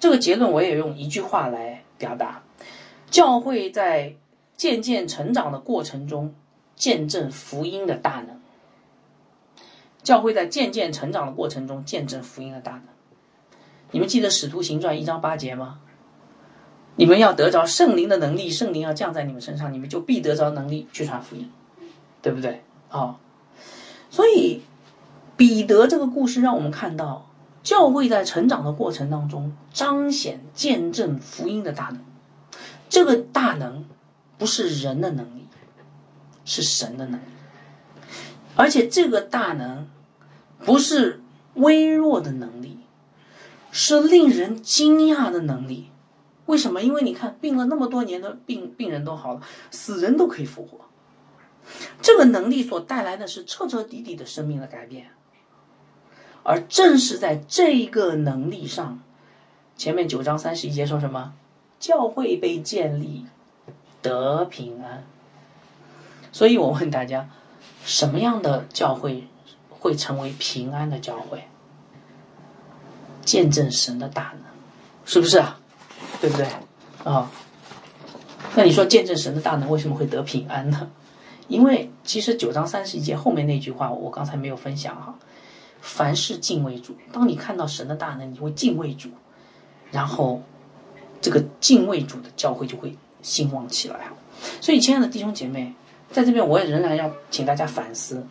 [0.00, 2.42] 这个结论我也用一句话来表达：
[3.10, 4.16] 教会在
[4.56, 6.34] 渐渐成长的过程中，
[6.74, 8.40] 见证福音的大能。
[10.02, 12.82] 教会在渐渐成长的过程中，见证福音的大能。
[13.92, 15.78] 你们记得《使徒行传》一章八节吗？
[16.96, 21.50] 你们要得着圣灵的能力，圣灵要降在你们身上，你们就必得着能力去传福音，
[22.20, 22.62] 对不对？
[22.90, 23.18] 啊，
[24.10, 24.62] 所以
[25.36, 27.30] 彼得这个故事让我们看到，
[27.62, 32.00] 教会在成长的过程当中彰显见证福音的大能。
[32.88, 33.86] 这个大能
[34.38, 35.46] 不是人的能力，
[36.46, 37.24] 是神的能力，
[38.54, 39.86] 而且这个大能
[40.64, 41.22] 不是
[41.54, 42.80] 微弱的能力，
[43.72, 45.90] 是令人惊讶的能力。
[46.46, 46.82] 为什么？
[46.82, 49.40] 因为你看，病了那么多年的病病人都好了，
[49.72, 50.82] 死人都可以复活。
[52.00, 55.08] 这个能力所带来的是彻彻底底的生命的改变。
[56.42, 59.00] 而正是在这个能力上，
[59.76, 61.32] 前面九章三十一节说什么？
[61.78, 63.26] 教会被建立，
[64.02, 65.04] 得平安。
[66.32, 67.30] 所以我问大家，
[67.84, 69.28] 什么样的教会
[69.70, 71.44] 会成为平安的教会？
[73.24, 74.44] 见证神的大能，
[75.04, 75.58] 是不是啊？
[76.20, 76.46] 对不对
[77.04, 77.30] 啊？
[78.54, 80.90] 那你说见证神的大能为什么会得平安呢？
[81.48, 85.14] 因为其实九章三十一节后面那句话我刚才没有分享哈。
[85.80, 89.08] 凡事敬畏主，当你看到神的大能，你会敬畏主，
[89.90, 90.40] 然后
[91.20, 94.08] 这个敬畏主的教会就会兴旺起来。
[94.60, 95.74] 所以，亲爱的弟兄姐妹，
[96.12, 98.24] 在这边我也仍然要请大家反思：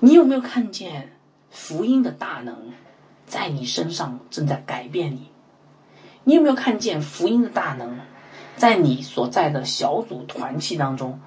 [0.00, 1.12] 你有没有看见
[1.50, 2.72] 福音的大能
[3.26, 5.30] 在你身上正在改变你？
[6.24, 7.98] 你有没有看见福音的大能，
[8.56, 11.20] 在你所在的小组团契当中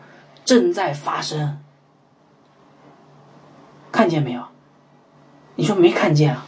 [0.44, 1.60] 正在发生？
[3.92, 4.44] 看见没有？
[5.56, 6.48] 你说没看见啊？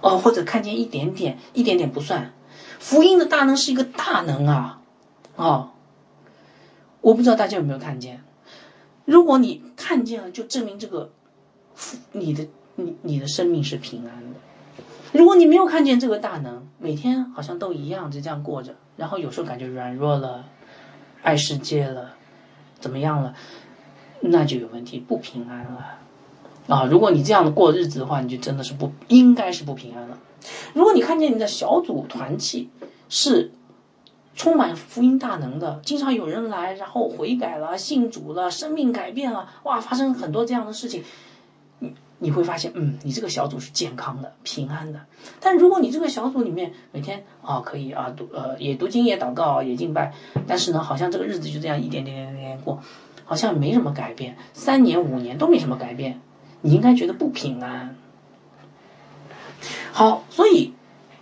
[0.00, 2.32] 哦，或者看见一点点，一点点不算。
[2.78, 4.80] 福音的大能是一个大能啊！
[5.36, 5.70] 哦，
[7.02, 8.22] 我不知道大家有没有看见。
[9.04, 11.10] 如果你看见了，就证明这个，
[12.12, 14.40] 你的你你的生命是平安的。
[15.12, 20.44] 如果你没有看见这个大能，每天好像都一样，就这样过着，然后有时候感觉软弱了，
[21.22, 22.14] 爱世界了，
[22.78, 23.34] 怎么样了，
[24.20, 25.86] 那就有问题，不平安了
[26.68, 26.84] 啊！
[26.84, 30.18] 如果你这样的过日子的话，你就真的是不应该是不平安了。
[30.74, 32.70] 如果你看见你的小组团契
[33.08, 33.50] 是
[34.36, 41.02] 充满福音大能的，经常有人来，然后悔改了、信主了、生命改变了，哇，发生很多这样的事情。
[42.22, 45.00] 你会发现，嗯，你这个小组是健康的、平安的。
[45.40, 50.14] 但如果你这个小组里面每天啊可以啊读呃也读经也祷告也敬拜，
[50.46, 52.80] 但是呢，好像这个日子就这样一点点点点过，
[53.24, 56.20] 好像没什么改变，三年五年都没什么改变，
[56.60, 57.96] 你应该觉得不平安。
[59.92, 60.72] 好，所以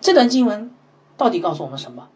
[0.01, 0.71] 这段经文
[1.17, 2.09] 到底告诉我们什么？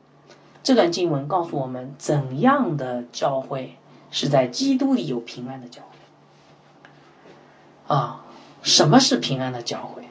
[0.63, 3.77] 这段经文告诉我们怎样的教会
[4.13, 8.22] 是在基督里有平安的教会啊。
[8.63, 10.05] 什么是平安的教会？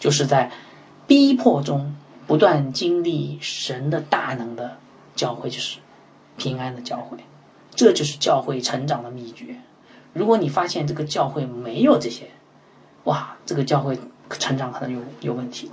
[0.00, 0.50] 就是在
[1.06, 1.94] 逼迫中
[2.26, 4.78] 不断经历神的大能的
[5.14, 5.78] 教会，就是
[6.36, 7.18] 平安的教会。
[7.74, 9.56] 这就是教会成长的秘诀。
[10.12, 12.30] 如果你发现这个教会没有这些，
[13.04, 13.98] 哇，这个教会
[14.30, 15.70] 成长可能有有问题。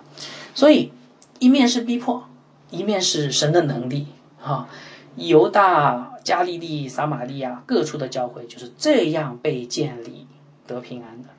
[0.56, 0.94] 所以，
[1.40, 2.28] 一面是逼迫，
[2.70, 4.08] 一面是神的能力。
[4.40, 4.70] 哈，
[5.16, 10.26] 犹大、加利利、撒玛利亚各处的教会就是这样被建立
[10.66, 11.30] 得平安的。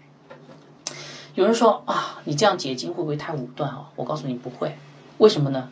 [1.40, 3.88] 有人说啊，你这样解经会不会太武断啊？
[3.96, 4.76] 我告诉你不会，
[5.16, 5.70] 为什么呢？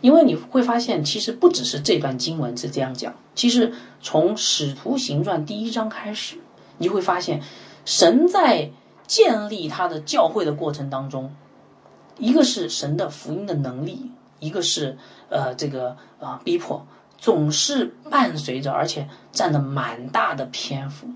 [0.00, 6.36] 因为你会发现，其实不只是这段经文是这样讲，其实从《使徒行传》第一章开始，
[6.76, 7.42] 你会发现，
[7.84, 8.70] 神在
[9.08, 11.34] 建立他的教会的过程当中，
[12.16, 14.98] 一个是神的福音的能力，一个是
[15.30, 16.86] 呃这个啊逼迫，
[17.18, 21.08] 总是伴随着，而且占了蛮大的篇幅。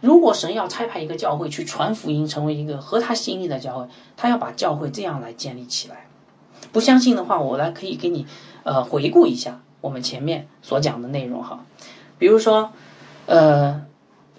[0.00, 6.06] 如果神要差派一个教会去传福音，成为一个合他心意的教会，他要把教会这样来建立起来。
[6.72, 8.26] 不相信的话，我来可以给你
[8.64, 11.64] 呃回顾一下我们前面所讲的内容哈。
[12.18, 12.72] 比如说，
[13.26, 13.72] 呃，《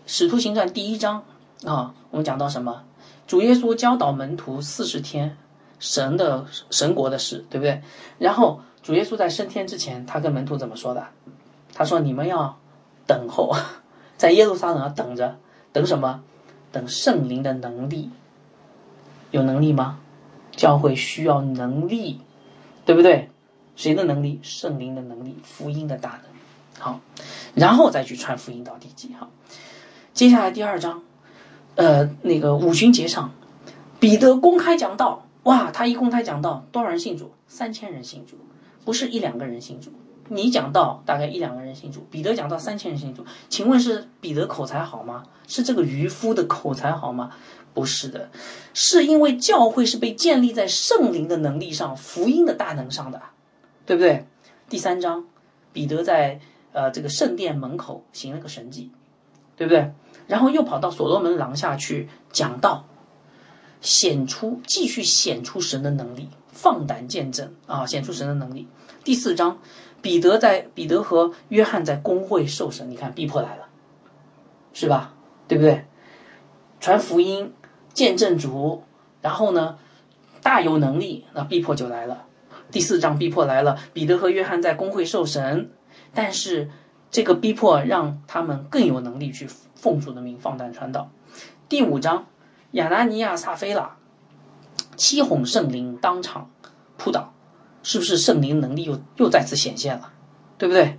[0.05, 1.23] 使徒行传》第一章
[1.65, 2.83] 啊，我们讲到什么？
[3.27, 5.37] 主耶稣教导门徒四十天
[5.79, 7.81] 神的神国的事，对不对？
[8.19, 11.07] 然后主耶稣在升天之前，他跟门徒怎么说的？
[11.73, 12.57] 他说：“你们要
[13.05, 13.53] 等候，
[14.15, 15.37] 在耶路撒冷等着。”
[15.76, 16.23] 等什么？
[16.71, 18.09] 等圣灵的能力，
[19.32, 19.99] 有能力吗？
[20.55, 22.21] 教会需要能力，
[22.86, 23.30] 对不对？
[23.76, 24.39] 谁的能力？
[24.41, 26.32] 圣灵的能力，福音的大能。
[26.80, 27.01] 好，
[27.55, 29.13] 然后再去传福音到地极。
[29.15, 29.30] 好，
[30.13, 31.03] 接下来第二章，
[31.76, 33.32] 呃，那个五旬节上，
[33.99, 37.34] 彼得公开讲道，哇，他一公开讲道，多少人信主？
[37.49, 38.38] 三千人信主，
[38.86, 39.91] 不是一两个人信主。
[40.28, 45.23] 你讲到大概一两个人信主，彼得讲到三千人信主，请问是彼得口才好吗？
[45.47, 47.32] 是这个渔夫的口才好吗？
[47.76, 48.30] 不是的，
[48.73, 53.21] 是因为教会是被建立在圣灵的能力上、福音的大能上的，
[53.86, 54.26] 对不对？
[54.69, 55.26] 第三章，
[55.73, 56.39] 彼得在
[56.71, 58.91] 呃这个圣殿门口行了个神迹，
[59.57, 59.91] 对不对？
[60.26, 62.88] 然后又跑到所罗门廊下去讲道，
[63.82, 68.67] 显出继续显出神的能力，放胆见证啊，显出神的能力。
[69.03, 69.59] 第四章。
[70.05, 73.65] 彼得在彼得和约翰在公会受审，你看逼迫来了，
[74.71, 75.15] 是吧？
[75.47, 75.85] 对不对？
[76.79, 77.51] 传福音、
[77.91, 78.83] 见证主，
[79.23, 79.79] 然后呢，
[80.43, 82.27] 大有能力，那逼迫就来了。
[82.71, 85.71] 第四章逼迫来了，彼得和约翰在公会受审，
[86.13, 86.69] 但是
[87.09, 91.09] 这个逼迫让他们更有能力去奉主的名放胆传道。
[91.67, 92.27] 第五章，
[92.73, 93.97] 亚拿尼亚、撒菲拉
[94.95, 96.51] 七哄圣灵当场
[96.95, 97.33] 扑倒。
[97.86, 100.11] 是不是圣灵能力又又再次显现了，
[100.57, 100.97] 对不对？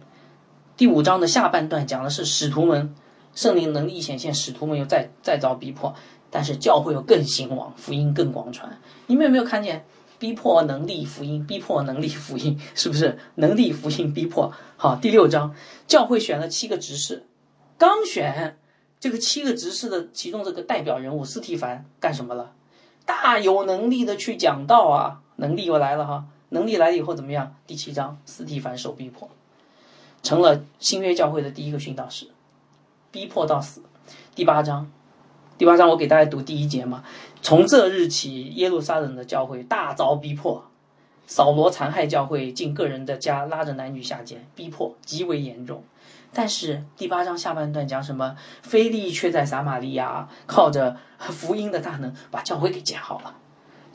[0.76, 2.94] 第五章的下半段讲的是使徒们
[3.34, 5.92] 圣灵能力显现，使徒们又再再遭逼迫，
[6.30, 8.78] 但是教会又更兴旺，福音更广传。
[9.08, 9.84] 你们有没有看见
[10.20, 14.52] 逼迫能力福音，逼迫能力福音，是不是能力福音逼迫？
[14.76, 15.56] 好，第六章
[15.88, 17.26] 教会选了七个执事，
[17.76, 18.56] 刚选
[19.00, 22.52] 这个七个执事的其中这个代表人物斯提凡干什么了？
[23.04, 26.26] 大有能力的去讲道啊，能力又来了哈。
[26.50, 27.54] 能力来了以后怎么样？
[27.66, 29.28] 第七章，斯蒂凡受逼迫，
[30.22, 32.28] 成了新约教会的第一个殉道士，
[33.10, 33.82] 逼迫到死。
[34.34, 34.90] 第八章，
[35.58, 37.02] 第八章我给大家读第一节嘛。
[37.42, 40.64] 从这日起，耶路撒冷的教会大遭逼迫，
[41.26, 45.82] 扫罗残害教会，进个人的家，拉着男女下监，逼迫极为严重。
[46.32, 48.36] 但是第八章下半段讲什么？
[48.62, 53.34] 菲利却在撒玛利亚，靠着福音的大能，把教会给建好了。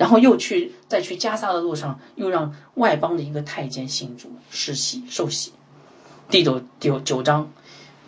[0.01, 5.53] 然后又去在去加沙的路上，又让外邦的一个太监信主世袭受洗。
[6.27, 7.53] 第九九九章，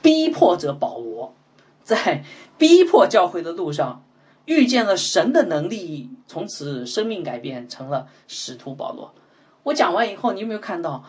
[0.02, 1.36] 逼迫者保罗，
[1.84, 2.26] 在
[2.58, 4.04] 逼迫教会的路上
[4.46, 9.14] 遇见了神的能力，从此生命改变，成了使徒保罗。
[9.62, 11.04] 我讲完以后，你有没有看到？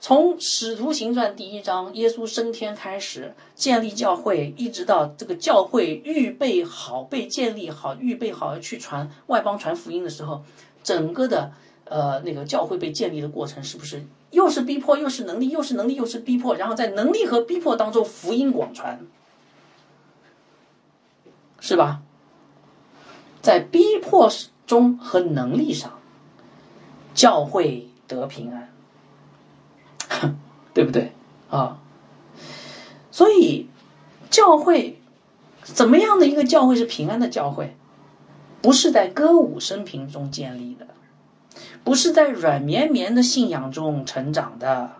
[0.00, 10.42] 从《使徒行传》第一章耶稣升天开始建立教会，一直到这个教会预备好被建立好、预备好去传外邦传福音的时候，
[10.82, 11.52] 整个的
[11.84, 16.54] 呃那个教会被建立的过程，是不是又是逼迫，又是能力，又是能力，又是逼迫？
[16.54, 19.00] 然后在能力和逼迫当中，福音广传，
[21.60, 22.00] 是吧？
[23.42, 24.30] 在逼迫
[24.66, 25.98] 中和能力上，
[27.12, 28.69] 教会得平安。
[30.74, 31.12] 对不对
[31.48, 31.78] 啊？
[33.10, 33.68] 所以
[34.30, 35.00] 教会
[35.62, 37.76] 怎么样的一个教会是平安的教会？
[38.62, 40.86] 不是在歌舞升平中建立的，
[41.82, 44.96] 不是在软绵绵的信仰中成长的，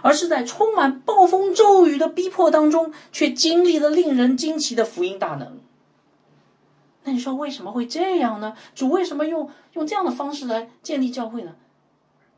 [0.00, 5.58] 而是在充满暴风骤雨的逼迫当中，却经历了令人惊奇的福音大能。
[7.02, 8.54] 那你说为什么会这样呢？
[8.74, 11.56] 主为什么用用这样的方式来建立教会呢？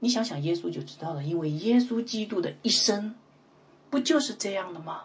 [0.05, 3.15] 你想想，耶稣就知道了，因为耶稣基督的一生，
[3.89, 5.03] 不就是这样的吗？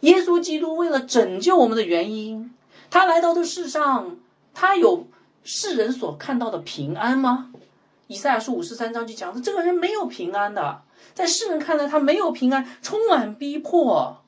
[0.00, 2.52] 耶稣基督为了拯救我们的原因，
[2.90, 4.16] 他来到这世上，
[4.52, 5.06] 他有
[5.44, 7.52] 世人所看到的平安吗？
[8.08, 10.82] 以赛亚书五十三章就讲的，这个人没有平安的，
[11.14, 14.24] 在世人看来他没有平安，充满逼迫。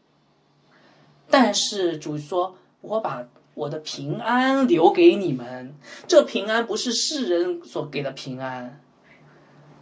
[1.29, 5.75] 但是主说：“我把我的平安留给你们，
[6.07, 8.81] 这平安不是世人所给的平安。”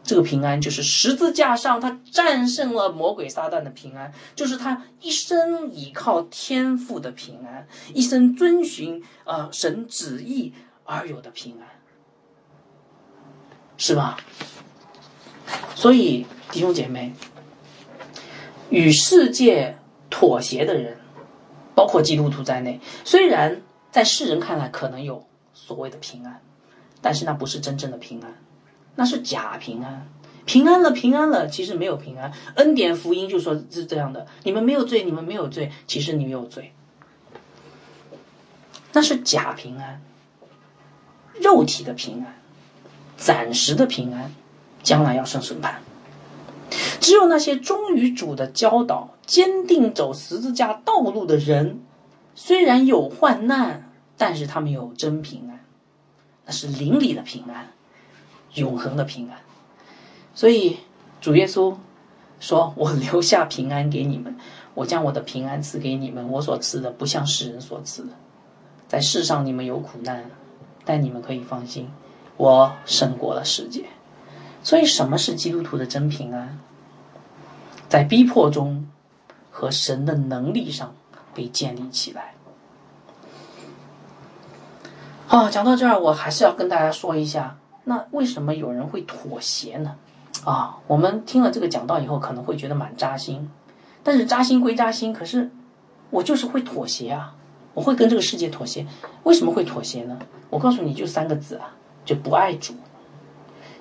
[0.07, 10.54] 这个平安就是十字架上他战胜了魔鬼撒旦的平安，就是他一生倚靠天赋的平安，一生遵循啊神旨意
[10.84, 11.66] 而有的平安，
[13.76, 14.16] 是吧？
[15.74, 17.12] 所以弟兄姐妹，
[18.70, 19.76] 与世界
[20.09, 20.98] 妥协的人，
[21.74, 26.40] 包括基督徒在内，虽然在世人看来可能有所谓的平安，
[27.02, 28.45] 但是那不是真正的平安。
[28.97, 30.09] 那是假平安，
[30.44, 32.32] 平安了，平安了，其实没有平安。
[32.57, 36.72] 恩典福音就说是这样的：你们没有罪，你们没有罪，其实你没有罪。
[38.92, 40.01] 那是假平安，
[41.40, 42.40] 肉体的平安，
[43.16, 44.32] 暂时的平安，
[44.82, 45.82] 将来要受审判。
[46.99, 51.80] 只有那些忠于主的教导、坚定走十字架道路的人，
[52.34, 55.64] 虽然有患难，但是他们有真平安，
[56.47, 57.72] 那是灵里的平安。
[58.57, 59.38] 永恒的平安，
[60.34, 60.78] 所以
[61.20, 61.74] 主耶稣
[62.40, 64.34] 说：“我留下平安给你们，
[64.74, 66.30] 我将我的平安赐给你们。
[66.30, 68.11] 我所赐的不像世人所赐的。
[68.88, 70.24] 在世上你们有苦难，
[70.84, 71.90] 但你们可以放心，
[72.38, 73.84] 我胜过了世界。
[74.62, 76.59] 所以，什么是基督徒的真平安？
[77.88, 78.88] 在逼迫中
[79.50, 80.94] 和神的能力上
[81.34, 82.34] 被建立起来。
[85.26, 87.59] 好，讲到这儿，我还是要跟大家说一下。”
[87.89, 89.95] 那为什么有人会妥协呢？
[90.45, 93.49] 啊，我们听了这个讲道以后，可能会觉得蛮扎心。
[94.03, 95.51] 但是扎心归扎心，可是
[96.11, 97.37] 我就是会妥协啊，
[97.74, 98.84] 我会跟这个世界妥协。
[99.22, 100.18] 为什么会妥协呢？
[100.51, 101.74] 我告诉你就三个字啊，
[102.05, 102.74] 就不爱主。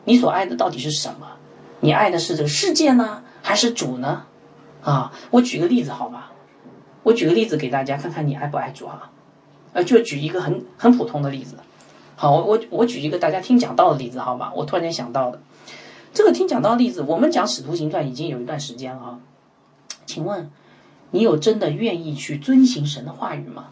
[0.04, 1.28] 你所爱的到底是什么？
[1.80, 4.26] 你爱的是这个世界呢，还是主呢？
[4.84, 6.32] 啊，我举个例子好吧？
[7.02, 9.10] 我举个例子给大家看看你爱不爱主啊？
[9.74, 11.58] 呃，就举一个很很普通的例子。
[12.18, 14.54] 好，我我我举一个大家听讲道的例子，好吧？
[14.56, 15.42] 我突然间想到的，
[16.14, 19.20] 这个听讲道例子，我们讲《使徒行传》已经有一段时间了啊。
[20.06, 20.50] 请问，
[21.12, 23.66] 你有真的愿意去遵行神的话语吗？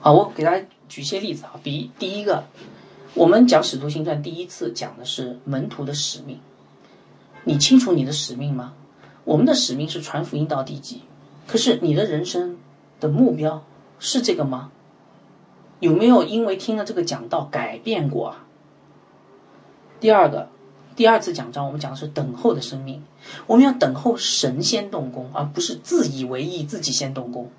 [0.00, 1.58] 好，我给大家举些例子啊。
[1.62, 2.44] 比第一个，
[3.14, 6.38] 我们讲《使徒行传》第一次讲的是门徒的使命，
[7.44, 8.74] 你清楚你的使命吗？
[9.24, 11.00] 我们的使命是传福音到地极，
[11.46, 12.58] 可是你的人生
[13.00, 13.64] 的目标
[13.98, 14.70] 是这个吗？
[15.80, 18.44] 有没有因为听了这个讲道改变过啊？
[20.00, 20.48] 第二个，
[20.96, 23.04] 第二次讲章我们讲的是等候的生命，
[23.46, 27.50] 我们要等候神先动工，而不是自以为意自己先动工。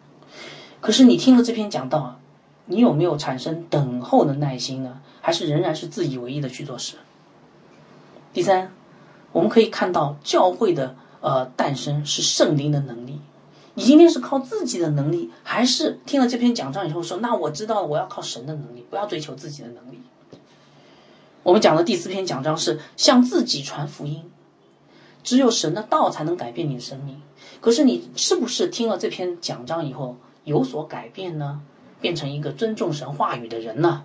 [0.81, 2.19] 可是你听了这篇讲道，
[2.65, 5.01] 你有没有产生等候的耐心呢？
[5.21, 6.95] 还是仍然是自以为意的去做事？
[8.33, 8.71] 第三，
[9.31, 13.04] 我们可以看到教会的呃诞生是圣灵的能。
[13.75, 20.01] 你今天是靠自己的能力，还是听了这篇讲章以后说，那我知道我要靠神的能力，不要追求自己的能力。
[21.43, 24.31] 我们讲的第四篇讲章是向自己传福音，
[25.23, 27.21] 只有神的道才能改变你的生命。
[27.59, 30.15] 可是你是不是听了这篇讲章以后
[30.45, 31.61] 有所改变呢？
[31.99, 34.03] 变成一个尊重神话语的人呢？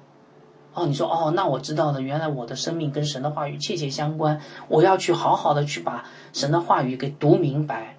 [0.75, 7.97] 哦，你说哦，那我知道了，原来我的生命跟神的话语切切相关，我要去好好的去把神的话语给读明白。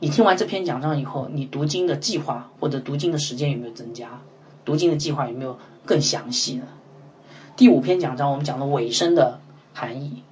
[0.00, 4.20] 你听完这篇讲章以后，你读经的计划或者读经的时间有没有增加？
[4.64, 6.66] 读经的计划有没有更详细呢？
[7.56, 9.40] 第五篇讲章我们讲了尾声的
[9.72, 10.22] 含义，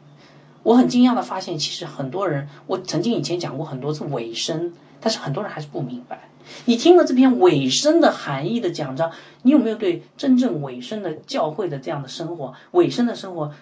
[0.63, 6.29] 我很惊讶的发现，其实很多人，我曾经以前讲过很多次尾声，但是很多人还是不明白。
[6.65, 13.53] 你听了这篇尾声的含义的讲章，你有没有对真正尾声的教会的这样的生活，尾声的生活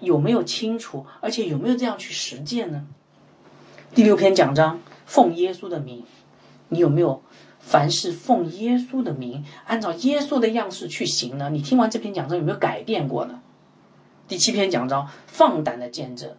[0.00, 2.84] 有没有清楚，而且有没有这样去实践呢？
[3.94, 4.80] 第六篇讲章。
[5.06, 6.04] 奉耶稣的名，
[6.68, 7.22] 你有没有
[7.58, 11.48] 凡是奉耶稣的名，按照耶稣的样式去行呢？
[11.48, 13.40] 你听完这篇讲章有没有改变过呢？
[14.28, 16.36] 第七篇讲章，放胆的见证，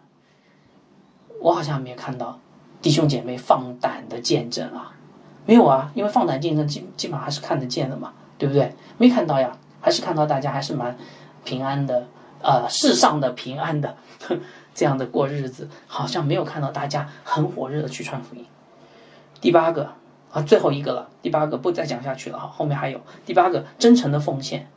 [1.39, 2.39] 我好像没有看到
[2.81, 4.93] 弟兄姐妹放胆的见证啊，
[5.45, 8.73] 没有啊，因为放胆见证基基本上还是看得见的嘛，对不对？
[8.97, 10.97] 没看到呀，还是看到大家还是蛮
[11.45, 12.07] 平安的，
[12.41, 13.95] 呃，世上的平安的
[14.75, 18.45] 这样的过日子，好像没有看到大家很火热的去传福音。
[19.41, 19.91] 第八个
[20.31, 21.09] 啊，最后一个了。
[21.21, 24.67] 第八个不再讲下去了哈，后面还有第八个真诚的奉献。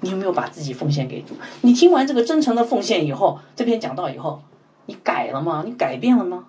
[0.00, 1.34] 你有没有把自己奉献给主？
[1.62, 4.42] 你听完这个真诚的奉献以后，这篇讲道以后，
[4.86, 5.62] 你改了吗？
[5.64, 6.46] 你改变了吗？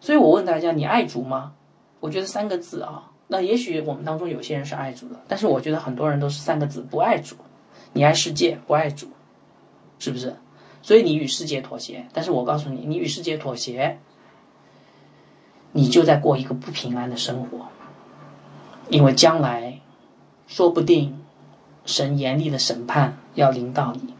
[0.00, 1.54] 所以我问大家，你爱主吗？
[2.00, 3.10] 我觉得三个字啊。
[3.28, 7.34] 那也许我们当中有些人是爱主的，但是我觉得很多人都是三个字不爱主。
[7.94, 9.08] 你爱世界，不爱主，
[9.98, 10.36] 是不是？
[10.82, 12.06] 所以你与世界妥协。
[12.12, 13.98] 但是我告诉你，你与世界妥协。
[15.72, 17.68] 你就在过一个不平安的生活，
[18.88, 19.80] 因为将来
[20.46, 21.18] 说不定
[21.84, 24.14] 神严厉的审判要临到你。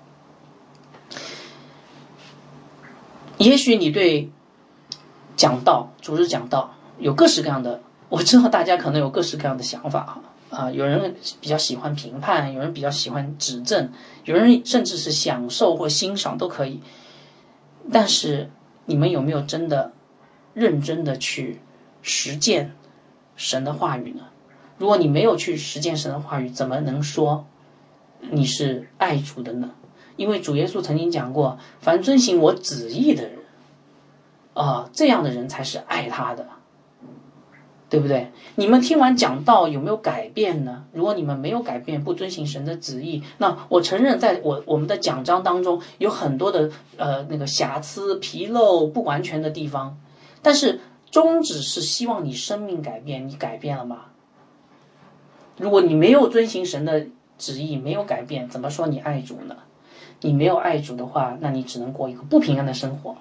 [3.39, 4.31] 也许你对
[5.37, 10.21] 讲道、主日讲道有各式各样的，我知道大家可能有各式各样的想法哈。
[10.51, 13.91] 啊，有人比较喜欢评判，有人比较喜欢指正，
[14.25, 16.81] 有人甚至是享受或欣赏都可以。
[17.91, 18.51] 但是
[18.85, 19.93] 你们有没有真的
[20.55, 21.61] 认真的去
[22.03, 22.75] 实践
[23.37, 24.25] 神的话语呢？
[24.79, 27.47] 如果你没有去实践神的话语，怎么能说
[28.31, 29.71] 你是爱主的呢？
[30.17, 33.39] 因为主耶稣曾经讲过：“凡遵行我旨意的人，
[34.55, 36.47] 啊，这样的人才是爱他的。”
[37.89, 38.33] 对不对？
[38.55, 40.85] 你们听完讲道有没有改变呢？
[40.95, 49.99] 如果你们没有改变，不遵行神的旨意，那我承认，在我我们的讲章当中有很多的呃那个瑕疵、纰漏、不完全的地方。
[50.43, 50.80] 但是
[51.11, 54.07] 宗旨是希望你生命改变，你改变了吗？
[55.57, 57.07] 如果你没有遵行神的
[57.38, 59.57] 旨意，没有改变，怎么说你爱主呢？
[60.20, 63.16] 你没有爱主的话，那你只能过一个不平安的生活，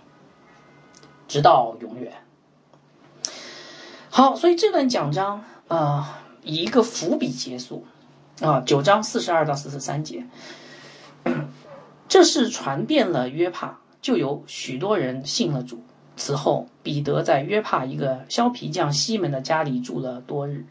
[1.28, 2.14] 直到永远。
[4.10, 7.86] 好，所以这段讲章啊，以一个伏笔结束
[8.42, 10.26] 啊，九章四十二到四十三节，
[12.08, 15.84] 这是传遍了约帕，就有许多人信了主。
[16.24, 20.68] 此后，彼得在约帕一个削皮匠西门的家里住了多日。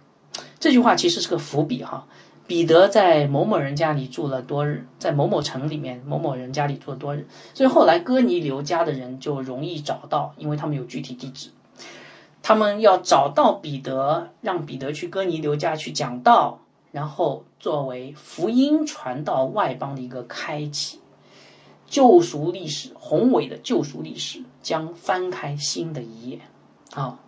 [0.60, 2.06] 这句话其实是个伏笔哈。
[2.46, 11.50] 彼得在某某人家里住了多日，在某某城里面某某人家里住了多日，所以后来哥尼流家的人就容易找到，因为他们有具体地址。
[12.42, 16.60] 他们要找到彼得，让彼得去哥尼流家去讲道，
[16.92, 21.00] 然后作为福音传到外邦的一个开启，
[21.88, 26.40] 救赎历史宏伟的救赎历史将翻开新的一页
[26.94, 27.18] 啊！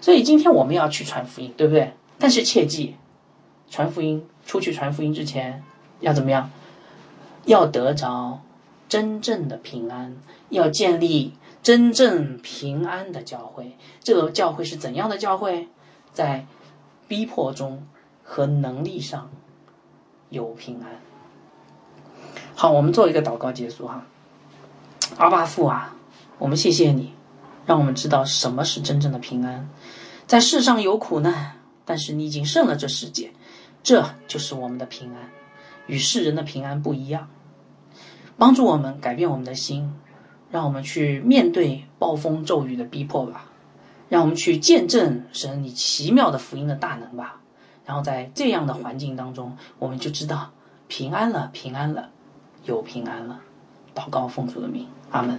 [0.00, 1.92] 所以今天我们要去传福音，对不对？
[2.18, 2.96] 但是切记，
[3.70, 5.62] 传福音出去传福音之前
[6.00, 6.50] 要怎么样？
[7.44, 8.40] 要得着
[8.88, 10.16] 真正的平安，
[10.50, 11.34] 要建立。
[11.60, 15.68] 真正平安的教会，这个教会是怎样的教会？
[16.14, 16.46] 在
[17.08, 17.86] 逼迫中
[18.22, 19.28] 和能力上
[20.30, 20.88] 有平安。
[22.54, 24.06] 好，我们做一个祷告结束哈。
[25.18, 25.96] 阿巴父啊，
[26.38, 27.12] 我们谢谢你，
[27.66, 29.68] 让我们知道什么是真正的平安。
[30.26, 33.32] 在世上有苦难，但是你已经胜了这世界，
[33.82, 35.30] 这就是我们的平安，
[35.86, 37.28] 与世人的平安不一样。
[38.36, 39.94] 帮助我们改变我们的心。
[40.50, 43.50] 让我们去面对暴风骤雨的逼迫吧，
[44.08, 47.42] 让我们去见证神你奇妙的福音的大能吧。
[47.84, 50.50] 然后在这样的环境当中，我们就知道
[50.86, 52.08] 平安了，平安了，
[52.64, 53.40] 有平安了。
[53.94, 55.38] 祷告奉主的名，阿门。